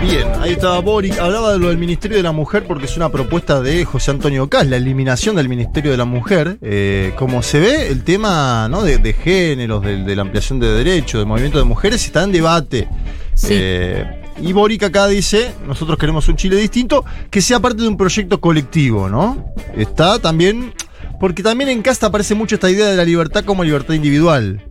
Bien, 0.00 0.28
ahí 0.40 0.52
estaba 0.52 0.78
Boric. 0.80 1.18
Hablaba 1.18 1.52
de 1.52 1.58
lo 1.58 1.68
del 1.68 1.76
Ministerio 1.76 2.16
de 2.16 2.22
la 2.22 2.32
Mujer 2.32 2.64
porque 2.66 2.86
es 2.86 2.96
una 2.96 3.10
propuesta 3.10 3.60
de 3.60 3.84
José 3.84 4.12
Antonio 4.12 4.48
Cas, 4.48 4.66
la 4.66 4.76
eliminación 4.76 5.36
del 5.36 5.50
Ministerio 5.50 5.90
de 5.90 5.98
la 5.98 6.06
Mujer. 6.06 6.56
Eh, 6.62 7.12
como 7.18 7.42
se 7.42 7.60
ve, 7.60 7.88
el 7.88 8.02
tema 8.02 8.66
¿no? 8.70 8.82
de, 8.82 8.96
de 8.96 9.12
géneros, 9.12 9.82
de, 9.82 10.02
de 10.02 10.16
la 10.16 10.22
ampliación 10.22 10.58
de 10.58 10.68
derechos, 10.68 11.20
del 11.20 11.26
movimiento 11.26 11.58
de 11.58 11.64
mujeres 11.64 12.02
está 12.06 12.22
en 12.22 12.32
debate. 12.32 12.88
Sí. 13.34 13.48
Eh, 13.50 14.22
y 14.42 14.52
Boric 14.52 14.82
acá 14.84 15.06
dice, 15.06 15.54
nosotros 15.66 15.98
queremos 15.98 16.26
un 16.28 16.36
Chile 16.36 16.56
distinto, 16.56 17.04
que 17.30 17.40
sea 17.42 17.60
parte 17.60 17.82
de 17.82 17.88
un 17.88 17.96
proyecto 17.96 18.40
colectivo, 18.40 19.08
¿no? 19.08 19.52
Está 19.76 20.18
también, 20.18 20.72
porque 21.18 21.42
también 21.42 21.70
en 21.70 21.82
Cas 21.82 22.02
aparece 22.02 22.34
mucho 22.34 22.54
esta 22.56 22.70
idea 22.70 22.86
de 22.86 22.96
la 22.96 23.04
libertad 23.04 23.44
como 23.44 23.64
libertad 23.64 23.94
individual. 23.94 24.64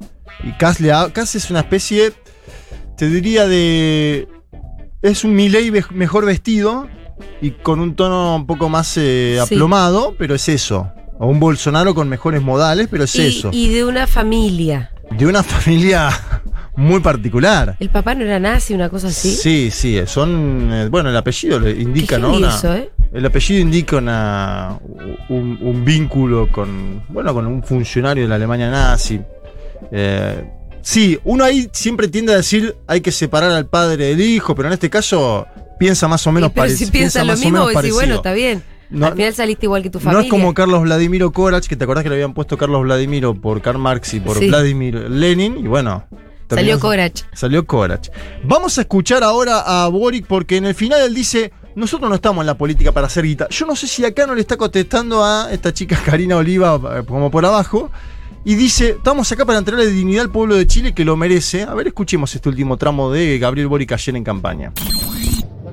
Y 0.43 0.51
Cas, 0.53 0.79
le 0.79 0.91
ha- 0.91 1.11
Cas 1.11 1.35
es 1.35 1.49
una 1.49 1.59
especie, 1.59 2.13
te 2.97 3.09
diría, 3.09 3.47
de... 3.47 4.27
Es 5.01 5.23
un 5.23 5.33
Milei 5.35 5.71
mejor 5.91 6.25
vestido 6.25 6.88
y 7.41 7.51
con 7.51 7.79
un 7.79 7.95
tono 7.95 8.35
un 8.35 8.45
poco 8.47 8.67
más 8.69 8.97
eh, 8.97 9.39
Sí. 9.47 9.55
aplomado, 9.55 10.15
pero 10.17 10.35
es 10.35 10.49
eso. 10.49 10.91
O 11.19 11.27
un 11.27 11.39
Bolsonaro 11.39 11.93
con 11.95 12.09
mejores 12.09 12.41
modales, 12.41 12.88
pero 12.89 13.03
es 13.05 13.15
y, 13.15 13.21
eso. 13.27 13.49
y 13.53 13.69
de 13.73 13.85
una 13.85 14.07
familia. 14.07 14.91
De 15.11 15.25
una 15.25 15.41
familia 15.43 16.09
muy 16.79 17.00
particular. 17.01 17.75
El 17.79 17.89
papá 17.89 18.15
no 18.15 18.24
era 18.24 18.39
nazi, 18.39 18.74
una 18.74 18.89
cosa 18.89 19.07
así. 19.09 19.31
Sí, 19.36 19.69
sí, 19.71 20.00
son. 20.05 20.69
eh, 20.74 20.88
bueno, 20.89 21.09
el 21.09 21.17
apellido 21.17 21.59
le 21.59 21.71
indica, 21.71 22.15
Qué 22.15 22.21
¿no? 22.21 22.33
Una- 22.33 22.55
eso, 22.55 22.74
¿eh? 22.74 22.89
El 23.13 23.25
apellido 23.25 23.59
indica 23.62 23.98
una, 23.98 24.79
un, 25.29 25.57
un 25.62 25.86
vínculo 25.86 26.48
con. 26.51 27.03
Bueno, 27.09 27.33
con 27.33 27.45
un 27.48 27.63
funcionario 27.63 28.24
de 28.24 28.29
la 28.29 28.36
Alemania 28.36 28.69
nazi. 28.69 29.19
Eh, 29.91 30.43
sí, 30.81 31.19
uno 31.24 31.43
ahí 31.43 31.69
siempre 31.74 32.07
tiende 32.07 32.33
a 32.33 32.38
decir 32.38 32.75
hay 32.88 33.01
que 33.01 33.12
separar 33.12 33.51
al 33.51 33.65
padre 33.67 34.15
del 34.15 34.21
hijo, 34.21 34.55
pero 34.55 34.67
en 34.67 34.74
este 34.74 34.89
caso 34.89 35.48
piensa 35.79 36.07
más 36.07 36.25
o 36.27 36.31
menos 36.31 36.51
pero 36.53 36.65
si 36.67 36.69
parecido. 36.74 36.91
piensas 36.91 37.25
lo 37.25 37.36
mismo, 37.38 37.59
vos 37.62 37.74
decís, 37.74 37.93
bueno, 37.93 38.15
está 38.15 38.33
bien. 38.33 38.62
No- 38.91 39.05
Al 39.07 39.13
final 39.13 39.33
saliste 39.33 39.65
igual 39.67 39.83
que 39.83 39.89
tu 39.89 40.00
No 40.00 40.03
familia. 40.05 40.24
es 40.25 40.29
como 40.29 40.53
Carlos 40.53 40.81
Vladimiro 40.81 41.31
Korach, 41.31 41.65
que 41.67 41.75
te 41.75 41.83
acordás 41.83 42.03
que 42.03 42.09
le 42.09 42.15
habían 42.15 42.33
puesto 42.33 42.57
Carlos 42.57 42.81
Vladimiro 42.83 43.36
por 43.36 43.62
Karl 43.62 43.77
Marx 43.77 44.13
y 44.15 44.19
por 44.19 44.38
Sí. 44.39 44.48
Vladimir 44.48 44.95
Lenin, 45.09 45.57
y 45.57 45.67
bueno. 45.67 46.05
Salió 46.49 46.79
Corach. 46.79 47.21
Salió 47.33 47.65
Korach. 47.65 48.09
Vamos 48.43 48.77
a 48.77 48.81
escuchar 48.81 49.23
ahora 49.23 49.61
a 49.65 49.87
Boric 49.87 50.25
porque 50.25 50.57
en 50.57 50.65
el 50.65 50.75
final 50.75 51.01
él 51.01 51.13
dice, 51.13 51.51
nosotros 51.75 52.09
no 52.09 52.15
estamos 52.15 52.41
en 52.41 52.47
la 52.47 52.57
política 52.57 52.91
para 52.91 53.07
hacer 53.07 53.25
guita. 53.25 53.47
Yo 53.49 53.65
no 53.65 53.75
sé 53.75 53.87
si 53.87 54.03
acá 54.03 54.25
no 54.25 54.35
le 54.35 54.41
está 54.41 54.57
contestando 54.57 55.23
a 55.23 55.51
esta 55.51 55.73
chica 55.73 55.99
Karina 56.05 56.37
Oliva 56.37 56.79
eh, 56.97 57.03
como 57.05 57.29
por 57.29 57.45
abajo. 57.45 57.91
Y 58.45 58.55
dice, 58.55 58.91
estamos 58.91 59.31
acá 59.31 59.45
para 59.45 59.59
entregarle 59.59 59.91
dignidad 59.91 60.23
al 60.23 60.31
pueblo 60.31 60.55
de 60.55 60.65
Chile 60.65 60.93
que 60.93 61.03
lo 61.03 61.17
merece. 61.17 61.63
A 61.63 61.73
ver, 61.73 61.87
escuchemos 61.87 62.33
este 62.33 62.49
último 62.49 62.77
tramo 62.77 63.11
de 63.11 63.37
Gabriel 63.37 63.67
Boric 63.67 63.91
ayer 63.91 64.15
en 64.15 64.23
campaña. 64.23 64.71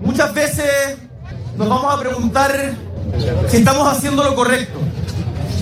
Muchas 0.01 0.35
veces 0.35 0.99
nos 1.57 1.69
vamos 1.69 1.95
a 1.95 2.01
preguntar 2.01 2.75
si 3.49 3.57
estamos 3.59 3.89
haciendo 3.89 4.25
lo 4.25 4.35
correcto. 4.35 4.81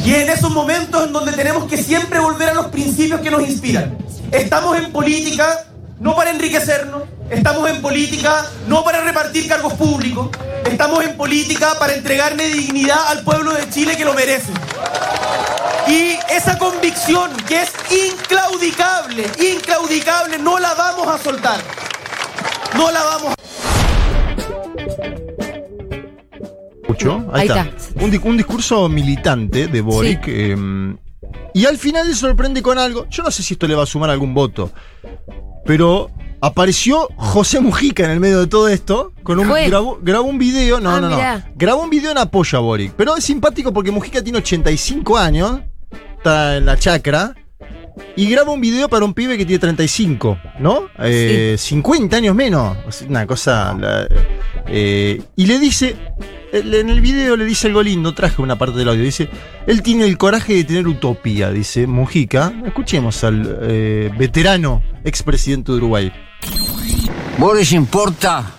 Y 0.05 0.15
en 0.15 0.29
esos 0.29 0.51
momentos 0.51 1.07
en 1.07 1.13
donde 1.13 1.33
tenemos 1.33 1.65
que 1.65 1.77
siempre 1.77 2.19
volver 2.19 2.51
a 2.51 2.55
los 2.55 2.67
principios 2.67 3.21
que 3.21 3.31
nos 3.31 3.49
inspiran. 3.49 4.04
Estamos 4.33 4.77
en 4.79 4.93
política 4.93 5.65
no 6.01 6.15
para 6.17 6.31
enriquecernos, 6.31 7.03
estamos 7.31 7.71
en 7.71 7.81
política 7.81 8.45
no 8.67 8.83
para 8.85 9.01
repartir 9.03 9.49
cargos 9.49 9.73
públicos, 9.75 10.29
estamos 10.67 11.05
en 11.05 11.17
política 11.17 11.79
para 11.79 11.95
entregarle 11.95 12.49
dignidad 12.49 12.99
al 13.09 13.23
pueblo 13.23 13.53
de 13.53 13.69
Chile 13.71 13.97
que 13.97 14.05
lo 14.05 14.13
merece. 14.13 14.53
Y 15.87 16.17
esa 16.33 16.59
convicción 16.59 17.31
que 17.47 17.63
es 17.63 17.73
inclaudicable, 17.91 19.25
inclaudicable, 19.55 20.39
no 20.39 20.59
la 20.59 20.75
vamos 20.75 21.07
a 21.09 21.19
soltar. 21.19 21.61
No 22.77 22.91
la 22.91 23.03
vamos 23.05 23.33
a 23.33 23.35
¿Escuchó? 26.83 27.25
Ahí, 27.33 27.43
Ahí 27.43 27.49
está. 27.49 27.61
está. 27.63 28.05
Un, 28.05 28.11
di- 28.11 28.21
un 28.23 28.37
discurso 28.37 28.89
militante 28.89 29.69
de 29.69 29.81
Boric. 29.81 30.25
eh, 30.27 30.57
y 31.55 31.65
al 31.67 31.79
final 31.79 32.07
le 32.09 32.15
sorprende 32.15 32.61
con 32.63 32.79
algo. 32.79 33.07
Yo 33.09 33.23
no 33.23 33.31
sé 33.31 33.43
si 33.43 33.55
esto 33.55 33.67
le 33.67 33.75
va 33.75 33.85
a 33.85 33.87
sumar 33.87 34.11
algún 34.11 34.35
voto. 34.35 34.71
Pero 35.65 36.11
apareció 36.41 37.09
José 37.17 37.61
Mujica 37.61 38.05
en 38.05 38.11
el 38.11 38.21
medio 38.21 38.41
de 38.41 38.47
todo 38.47 38.69
esto. 38.69 39.13
Con 39.23 39.39
un, 39.39 39.49
grabó, 39.49 39.99
grabó 40.03 40.29
un 40.29 40.39
video. 40.39 40.81
No, 40.81 40.91
Ah, 40.91 41.01
no, 41.01 41.09
no. 41.09 41.17
mirá. 41.17 41.51
Grabó 41.57 41.83
un 41.83 41.91
video 41.91 42.11
en 42.11 42.19
apoyo 42.19 42.59
a 42.59 42.61
Boric. 42.61 42.93
Pero 42.97 43.17
es 43.17 43.25
simpático 43.25 43.73
porque 43.73 43.91
Mujica 43.91 44.23
tiene 44.23 44.39
85 44.39 45.17
años. 45.17 45.61
Está 46.19 46.57
en 46.57 46.67
la 46.67 46.77
chacra. 46.79 47.35
Y 48.17 48.29
graba 48.29 48.51
un 48.53 48.61
video 48.61 48.89
para 48.89 49.05
un 49.05 49.15
pibe 49.15 49.37
que 49.39 49.45
tiene 49.47 49.59
35, 49.61 50.39
¿no? 50.61 50.89
Eh, 50.99 51.57
50 51.59 52.17
años 52.17 52.35
menos. 52.35 52.77
Una 53.09 53.27
cosa. 53.27 53.75
la- 53.79 54.07
eh, 54.67 55.21
y 55.37 55.47
le 55.47 55.59
dice. 55.59 55.97
En 56.53 56.89
el 56.89 57.01
video 57.01 57.37
le 57.37 57.45
dice 57.45 57.67
algo 57.67 57.83
lindo, 57.83 58.15
traje 58.15 58.41
una 58.41 58.57
parte 58.57 58.79
del 58.79 58.89
audio. 58.89 59.03
Dice: 59.03 59.29
Él 59.67 59.83
tiene 59.83 60.05
el 60.05 60.17
coraje 60.17 60.55
de 60.55 60.63
tener 60.65 60.87
utopía, 60.87 61.51
dice 61.51 61.89
Mujica. 61.89 62.53
Escuchemos 62.65 63.25
al 63.25 63.59
eh, 63.63 64.11
veterano 64.17 64.81
expresidente 65.05 65.73
de 65.73 65.79
Uruguay. 65.79 66.13
Boris 67.39 67.73
importa 67.73 68.53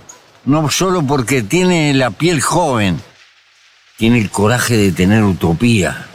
no 0.43 0.69
solo 0.69 1.01
porque 1.03 1.41
tiene 1.41 1.93
la 1.93 2.11
piel 2.11 2.41
joven, 2.41 2.99
tiene 3.97 4.19
el 4.19 4.29
coraje 4.29 4.75
de 4.75 4.91
tener 4.91 5.23
utopía, 5.23 6.05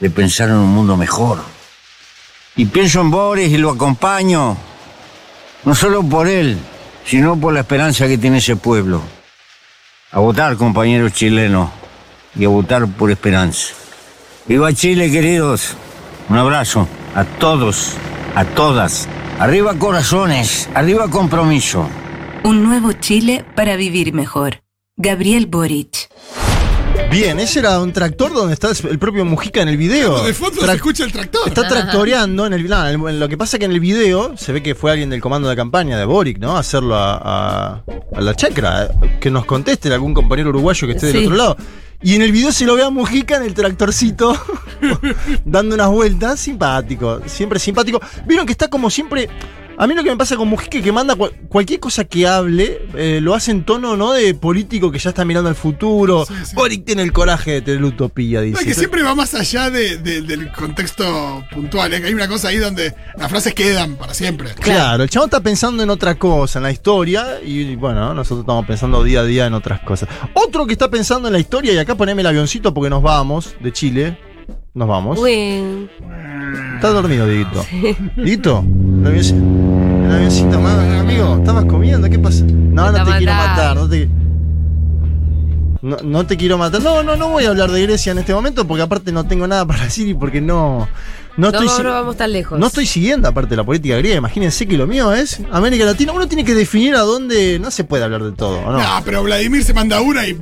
de 0.00 0.10
pensar 0.10 0.50
en 0.50 0.56
un 0.56 0.74
mundo 0.74 0.96
mejor. 0.98 1.38
Y 2.56 2.66
pienso 2.66 3.00
en 3.00 3.10
Boris 3.10 3.50
y 3.50 3.58
lo 3.58 3.70
acompaño, 3.70 4.56
no 5.64 5.74
solo 5.74 6.02
por 6.02 6.28
él, 6.28 6.58
sino 7.04 7.38
por 7.38 7.52
la 7.52 7.60
esperanza 7.60 8.06
que 8.06 8.18
tiene 8.18 8.38
ese 8.38 8.56
pueblo. 8.56 9.02
A 10.12 10.20
votar, 10.20 10.56
compañeros 10.56 11.12
chilenos, 11.12 11.70
y 12.36 12.44
a 12.44 12.48
votar 12.48 12.86
por 12.86 13.10
esperanza. 13.10 13.74
¡Viva 14.46 14.72
Chile, 14.72 15.10
queridos! 15.10 15.76
Un 16.28 16.36
abrazo 16.38 16.88
a 17.14 17.24
todos, 17.24 17.94
a 18.34 18.44
todas. 18.44 19.08
Arriba 19.38 19.74
corazones, 19.74 20.68
arriba 20.74 21.08
compromiso. 21.08 21.88
Un 22.44 22.62
nuevo 22.62 22.92
Chile 22.92 23.44
para 23.56 23.76
vivir 23.76 24.12
mejor. 24.12 24.62
Gabriel 24.96 25.46
Boric. 25.46 26.08
Bien, 27.14 27.38
ese 27.38 27.60
era 27.60 27.78
un 27.80 27.92
tractor 27.92 28.32
donde 28.32 28.54
está 28.54 28.70
el 28.90 28.98
propio 28.98 29.24
Mujica 29.24 29.62
en 29.62 29.68
el 29.68 29.76
video. 29.76 30.24
De 30.24 30.34
fondo 30.34 30.60
se 30.60 30.66
Trac- 30.66 30.74
escucha 30.74 31.04
el 31.04 31.12
tractor. 31.12 31.46
Está 31.48 31.68
tractoreando 31.68 32.44
en 32.46 32.52
el, 32.54 32.68
no, 32.68 33.08
en 33.08 33.20
Lo 33.20 33.28
que 33.28 33.38
pasa 33.38 33.56
que 33.58 33.64
en 33.66 33.72
el 33.72 33.80
video 33.80 34.36
se 34.36 34.52
ve 34.52 34.62
que 34.62 34.74
fue 34.74 34.90
alguien 34.90 35.10
del 35.10 35.20
comando 35.20 35.48
de 35.48 35.54
campaña 35.54 35.96
de 35.96 36.04
Boric, 36.04 36.38
¿no? 36.38 36.56
Hacerlo 36.56 36.96
a, 36.96 37.14
a- 37.14 37.84
a 38.16 38.20
la 38.20 38.34
chacra. 38.34 38.90
Que 39.20 39.30
nos 39.30 39.44
conteste 39.44 39.92
algún 39.94 40.12
compañero 40.12 40.50
uruguayo 40.50 40.88
que 40.88 40.94
esté 40.94 41.06
del 41.06 41.16
Sí. 41.18 41.24
otro 41.26 41.36
lado. 41.36 41.56
Y 42.02 42.16
en 42.16 42.22
el 42.22 42.32
video 42.32 42.50
se 42.52 42.66
lo 42.66 42.74
ve 42.74 42.82
a 42.82 42.90
Mujica 42.90 43.36
en 43.36 43.44
el 43.44 43.54
tractorcito 43.54 44.36
dando 45.44 45.74
unas 45.76 45.88
vueltas. 45.90 46.40
Simpático, 46.40 47.20
siempre 47.26 47.58
simpático. 47.58 48.00
Vieron 48.26 48.44
que 48.44 48.52
está 48.52 48.68
como 48.68 48.90
siempre. 48.90 49.28
A 49.76 49.86
mí 49.88 49.94
lo 49.94 50.04
que 50.04 50.10
me 50.10 50.16
pasa 50.16 50.36
con 50.36 50.48
Mujica 50.48 50.78
es 50.78 50.84
que 50.84 50.92
manda 50.92 51.16
cual- 51.16 51.32
cualquier 51.48 51.80
cosa 51.80 52.04
que 52.04 52.26
hable, 52.28 52.86
eh, 52.94 53.18
lo 53.20 53.34
hace 53.34 53.50
en 53.50 53.64
tono, 53.64 53.96
¿no? 53.96 54.12
De 54.12 54.32
político 54.34 54.92
que 54.92 54.98
ya 55.00 55.10
está 55.10 55.24
mirando 55.24 55.48
al 55.48 55.56
futuro. 55.56 56.24
Sí, 56.26 56.34
sí. 56.44 56.54
Boric 56.54 56.84
tiene 56.84 57.02
el 57.02 57.12
coraje 57.12 57.52
de 57.52 57.62
tener 57.62 57.82
utopía, 57.84 58.38
No, 58.38 58.46
dice. 58.46 58.60
es 58.60 58.66
que 58.68 58.74
siempre 58.74 59.02
va 59.02 59.14
más 59.16 59.34
allá 59.34 59.70
de- 59.70 59.96
de- 59.98 60.22
del 60.22 60.52
contexto 60.52 61.44
puntual. 61.52 61.90
Que 61.90 62.06
hay 62.06 62.14
una 62.14 62.28
cosa 62.28 62.48
ahí 62.48 62.58
donde 62.58 62.94
las 63.16 63.28
frases 63.28 63.52
quedan 63.54 63.96
para 63.96 64.14
siempre. 64.14 64.50
Claro, 64.60 65.02
el 65.02 65.10
chabón 65.10 65.26
está 65.28 65.40
pensando 65.40 65.82
en 65.82 65.90
otra 65.90 66.14
cosa, 66.14 66.60
en 66.60 66.62
la 66.62 66.70
historia, 66.70 67.40
y 67.44 67.74
bueno, 67.74 68.14
nosotros 68.14 68.40
estamos 68.40 68.64
pensando 68.66 69.02
día 69.02 69.20
a 69.20 69.24
día 69.24 69.46
en 69.46 69.54
otras 69.54 69.80
cosas. 69.80 70.08
Otro 70.34 70.66
que 70.66 70.72
está 70.74 70.88
pensando 70.88 71.28
en 71.28 71.32
la 71.32 71.40
historia, 71.40 71.72
y 71.72 71.78
acá 71.78 71.96
poneme 71.96 72.20
el 72.22 72.26
avioncito 72.28 72.72
porque 72.72 72.90
nos 72.90 73.02
vamos 73.02 73.54
de 73.60 73.72
Chile. 73.72 74.18
Nos 74.74 74.88
vamos. 74.88 75.18
Bueno, 75.18 75.88
Está 76.74 76.88
dormido, 76.90 77.26
Dieguito. 77.28 77.64
Dieguito, 78.16 78.64
el 79.00 79.06
avioncito, 79.06 79.36
el 79.38 80.12
avioncito, 80.12 80.60
más, 80.60 81.00
amigo, 81.00 81.36
estabas 81.38 81.64
comiendo, 81.66 82.10
¿qué 82.10 82.18
pasa? 82.18 82.44
No, 82.44 82.92
Te 82.92 82.98
no 82.98 83.04
te 83.04 83.18
quiero 83.18 83.34
matar. 83.34 83.76
no 83.76 83.88
te. 83.88 84.08
No, 85.80 85.96
no 86.02 86.26
te 86.26 86.36
quiero 86.36 86.58
matar. 86.58 86.82
No, 86.82 87.02
no, 87.02 87.14
no 87.14 87.28
voy 87.28 87.44
a 87.44 87.50
hablar 87.50 87.70
de 87.70 87.82
Grecia 87.82 88.12
en 88.12 88.18
este 88.18 88.34
momento 88.34 88.66
porque 88.66 88.82
aparte 88.82 89.12
no 89.12 89.24
tengo 89.26 89.46
nada 89.46 89.64
para 89.66 89.84
decir 89.84 90.08
y 90.08 90.14
porque 90.14 90.40
no. 90.40 90.88
No 91.36 91.50
no, 91.50 91.60
estoy. 91.62 91.84
no, 91.84 91.90
vamos 91.90 92.16
tan 92.16 92.32
lejos. 92.32 92.58
no 92.58 92.66
estoy 92.66 92.86
siguiendo 92.86 93.28
aparte 93.28 93.54
la 93.54 93.64
política 93.64 93.96
griega. 93.98 94.18
Imagínense 94.18 94.66
que 94.66 94.76
lo 94.76 94.86
mío 94.86 95.12
es 95.12 95.40
América 95.52 95.84
Latina. 95.84 96.12
Uno 96.12 96.26
tiene 96.26 96.44
que 96.44 96.54
definir 96.54 96.94
a 96.96 97.00
dónde 97.00 97.58
no 97.60 97.70
se 97.70 97.84
puede 97.84 98.02
hablar 98.04 98.22
de 98.24 98.32
todo, 98.32 98.58
¿o 98.60 98.72
¿no? 98.72 98.78
No, 98.78 98.88
pero 99.04 99.22
Vladimir 99.22 99.62
se 99.62 99.74
manda 99.74 100.00
una 100.00 100.26
y 100.26 100.36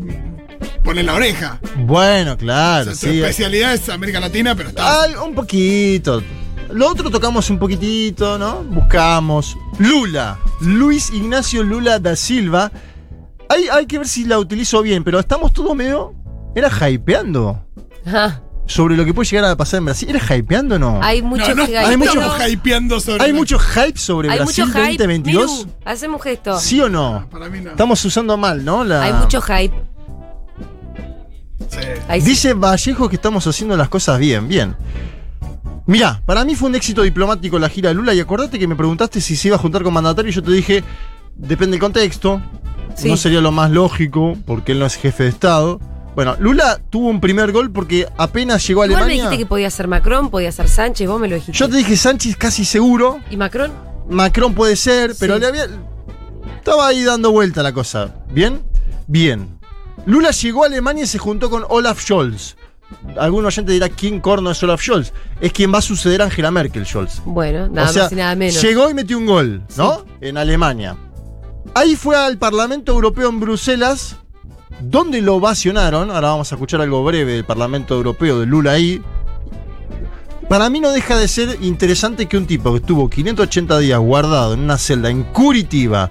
pone 0.83 1.03
la 1.03 1.15
oreja. 1.15 1.59
Bueno, 1.77 2.33
O 2.33 2.37
claro, 2.37 2.95
sea, 2.95 3.11
sí. 3.13 3.21
especialidad 3.21 3.75
es 3.75 3.89
América 3.89 4.21
Latina, 4.21 4.55
pero 4.55 4.69
está. 4.71 5.03
Al- 5.05 5.17
un 5.19 5.35
poquito. 5.35 6.23
Lo 6.71 6.89
otro 6.89 7.11
tocamos 7.11 7.51
un 7.51 7.59
poquitito, 7.59 8.39
¿no? 8.39 8.63
Buscamos. 8.65 9.57
Lula. 9.79 10.39
Luis 10.61 11.11
Ignacio 11.11 11.63
Lula 11.63 11.99
da 11.99 12.17
Silva. 12.17 12.71
Hay, 13.49 13.65
hay 13.71 13.87
que 13.87 13.99
ver 13.99 14.09
si 14.09 14.25
la 14.25 14.39
utilizo 14.39 14.81
bien, 14.83 15.05
pero 15.05 15.19
estamos 15.21 15.53
todos 15.53 15.77
medio. 15.77 16.15
Era 16.55 16.71
hypeando. 16.89 17.65
Ajá. 18.07 18.43
sobre 18.65 18.97
lo 18.97 19.05
que 19.05 19.13
puede 19.13 19.29
llegar 19.29 19.45
a 19.51 19.57
pasar 19.57 19.79
en 19.79 19.85
Brasil. 19.87 20.09
¿Eres 20.09 20.23
hypeando 20.31 20.77
o 20.77 20.79
no? 20.79 21.01
Hay 21.03 21.21
mucho 21.21 21.49
no, 21.49 21.57
no, 21.57 21.67
hype. 21.67 21.79
hay 21.79 21.97
mucho- 21.97 22.21
estamos 22.21 22.49
hypeando 22.49 23.01
sobre. 23.01 23.25
¿Hay 23.25 23.33
mucho 23.33 23.59
hype 23.59 23.99
sobre 23.99 24.31
Hay 24.31 24.39
Brasil 24.39 24.65
mucho 24.67 24.79
hype. 24.79 24.89
2022? 25.05 25.51
Miru, 25.67 25.71
hacemos 25.85 26.23
gesto. 26.23 26.59
¿Sí 26.59 26.81
o 26.81 26.89
no? 26.89 27.29
Para 27.31 27.49
mí 27.49 27.61
no. 27.61 27.71
Estamos 27.71 28.03
usando 28.05 28.37
mal, 28.37 28.65
¿no? 28.65 28.83
La- 28.85 29.03
Hay 29.03 29.13
mucho 29.13 29.43
hype. 29.43 29.75
Sí. 31.83 31.89
Ahí 32.09 32.21
sí. 32.21 32.29
Dice 32.31 32.55
Vallejo 32.55 33.09
que 33.09 33.17
estamos 33.17 33.47
haciendo 33.47 33.77
las 33.77 33.89
cosas 33.89 34.19
bien, 34.19 34.49
bien. 34.49 34.77
Mirá, 35.87 36.23
para 36.25 36.45
mí 36.45 36.55
fue 36.55 36.69
un 36.69 36.75
éxito 36.77 37.03
diplomático 37.03 37.59
la 37.59 37.69
gira 37.69 37.89
de 37.89 37.95
Lula 37.97 38.15
y 38.15 38.21
acordate 38.21 38.59
que 38.59 38.69
me 38.69 38.77
preguntaste 38.77 39.21
si 39.21 39.35
se 39.37 39.49
iba 39.49 39.57
a 39.57 39.59
juntar 39.59 39.83
con 39.83 39.93
mandatario 39.93 40.31
y 40.31 40.35
yo 40.35 40.43
te 40.43 40.53
dije, 40.53 40.85
depende 41.35 41.73
del 41.73 41.81
contexto, 41.81 42.41
Sí. 42.95 43.09
no 43.09 43.17
sería 43.17 43.41
lo 43.41 43.51
más 43.53 43.71
lógico 43.71 44.37
porque 44.47 44.73
él 44.73 44.79
no 44.79 44.87
es 44.87 44.95
jefe 44.97 45.25
de 45.25 45.31
Estado. 45.31 45.81
Bueno, 46.15 46.37
Lula 46.39 46.79
tuvo 46.91 47.09
un 47.09 47.21
primer 47.21 47.51
gol 47.53 47.71
porque 47.73 48.07
apenas 48.19 48.65
llegó 48.67 48.83
a 48.83 48.87
Igual 48.87 49.01
me 49.01 49.05
Alemania. 49.07 49.23
dijiste 49.25 49.39
que 49.45 49.49
podía 49.49 49.71
ser 49.71 49.89
Macron, 49.89 50.29
podía 50.31 50.53
ser 50.53 50.69
Sánchez, 50.69 51.09
vos 51.09 51.19
me 51.21 51.27
lo 51.27 51.35
dijiste. 51.37 51.57
Yo 51.59 51.69
te 51.69 51.77
dije 51.79 51.97
Sánchez 51.97 52.37
casi 52.37 52.65
seguro, 52.65 53.19
¿Y 53.31 53.37
Macron? 53.37 53.73
Macron 54.11 54.55
puede 54.55 54.77
ser, 54.77 55.15
pero 55.19 55.35
Sí. 55.37 55.41
le 55.41 55.47
había. 55.47 55.67
Estaba 56.59 56.87
ahí 56.87 57.03
dando 57.03 57.33
vuelta 57.33 57.63
la 57.63 57.73
cosa. 57.73 58.15
¿Bien? 58.31 58.61
Bien. 59.09 59.49
Lula 60.07 60.31
llegó 60.31 60.65
a 60.65 60.67
Alemania 60.67 61.05
y 61.05 61.07
se 61.07 61.19
juntó 61.19 61.51
con 61.51 61.65
Olaf 61.69 62.01
Scholz. 62.01 62.57
Algún 63.19 63.45
oyente 63.45 63.73
dirá 63.73 63.89
quién 63.89 64.21
corno 64.21 64.51
es 64.51 64.63
Olaf 64.63 64.83
Scholz. 64.83 65.13
Es 65.41 65.53
quien 65.53 65.73
va 65.73 65.79
a 65.79 65.83
suceder 65.83 66.23
a 66.23 66.25
Angela 66.25 66.51
Merkel, 66.51 66.87
Scholz. 66.87 67.23
Bueno, 67.25 67.69
nada 67.69 67.91
o 67.91 67.93
sea, 67.93 68.03
más 68.05 68.13
y 68.13 68.17
nada 68.17 68.35
menos. 68.35 68.63
llegó 68.63 68.91
y 68.91 68.95
metió 68.95 69.19
un 69.19 69.27
gol, 69.27 69.63
¿no? 69.77 70.05
En 70.21 70.37
Alemania. 70.37 70.97
Ahí 71.75 71.97
fue 71.97 72.17
al 72.17 72.39
Parlamento 72.39 72.93
Europeo 72.93 73.29
en 73.29 73.41
Bruselas, 73.41 74.17
donde 74.81 75.23
lo 75.23 75.37
ovacionaron. 75.37 76.11
Ahora 76.11 76.29
vamos 76.29 76.53
a 76.53 76.57
escuchar 76.57 76.81
algo 76.81 77.05
breve 77.05 77.33
del 77.33 77.45
Parlamento 77.45 77.95
Europeo 77.95 78.41
de 78.41 78.47
Lula 78.47 78.73
ahí. 78.73 79.01
Para 80.49 80.69
mí 80.69 80.81
no 80.81 80.91
deja 80.91 81.17
de 81.17 81.29
ser 81.29 81.59
interesante 81.63 82.27
que 82.27 82.37
un 82.37 82.47
tipo 82.47 82.73
que 82.73 82.79
estuvo 82.79 83.09
580 83.09 83.79
días 83.79 83.99
guardado 84.01 84.53
en 84.53 84.61
una 84.61 84.77
celda 84.77 85.09
en 85.09 85.23
Curitiba 85.23 86.11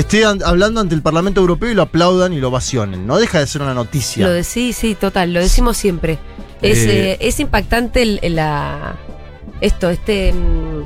esté 0.00 0.24
an- 0.24 0.42
hablando 0.44 0.80
ante 0.80 0.94
el 0.94 1.02
Parlamento 1.02 1.40
Europeo 1.40 1.70
y 1.70 1.74
lo 1.74 1.82
aplaudan 1.82 2.32
y 2.32 2.40
lo 2.40 2.48
ovacionen. 2.48 3.06
No 3.06 3.16
deja 3.18 3.38
de 3.40 3.46
ser 3.46 3.62
una 3.62 3.74
noticia. 3.74 4.26
Lo 4.26 4.32
de 4.32 4.44
sí, 4.44 4.72
sí, 4.72 4.94
total, 4.94 5.32
lo 5.32 5.40
decimos 5.40 5.76
siempre. 5.76 6.18
Es, 6.62 6.78
Eh, 6.78 7.12
eh, 7.12 7.18
es 7.20 7.38
impactante 7.40 8.02
el, 8.02 8.18
el- 8.22 8.36
la 8.36 8.96
esto, 9.60 9.90
este 9.90 10.32
mm, 10.32 10.84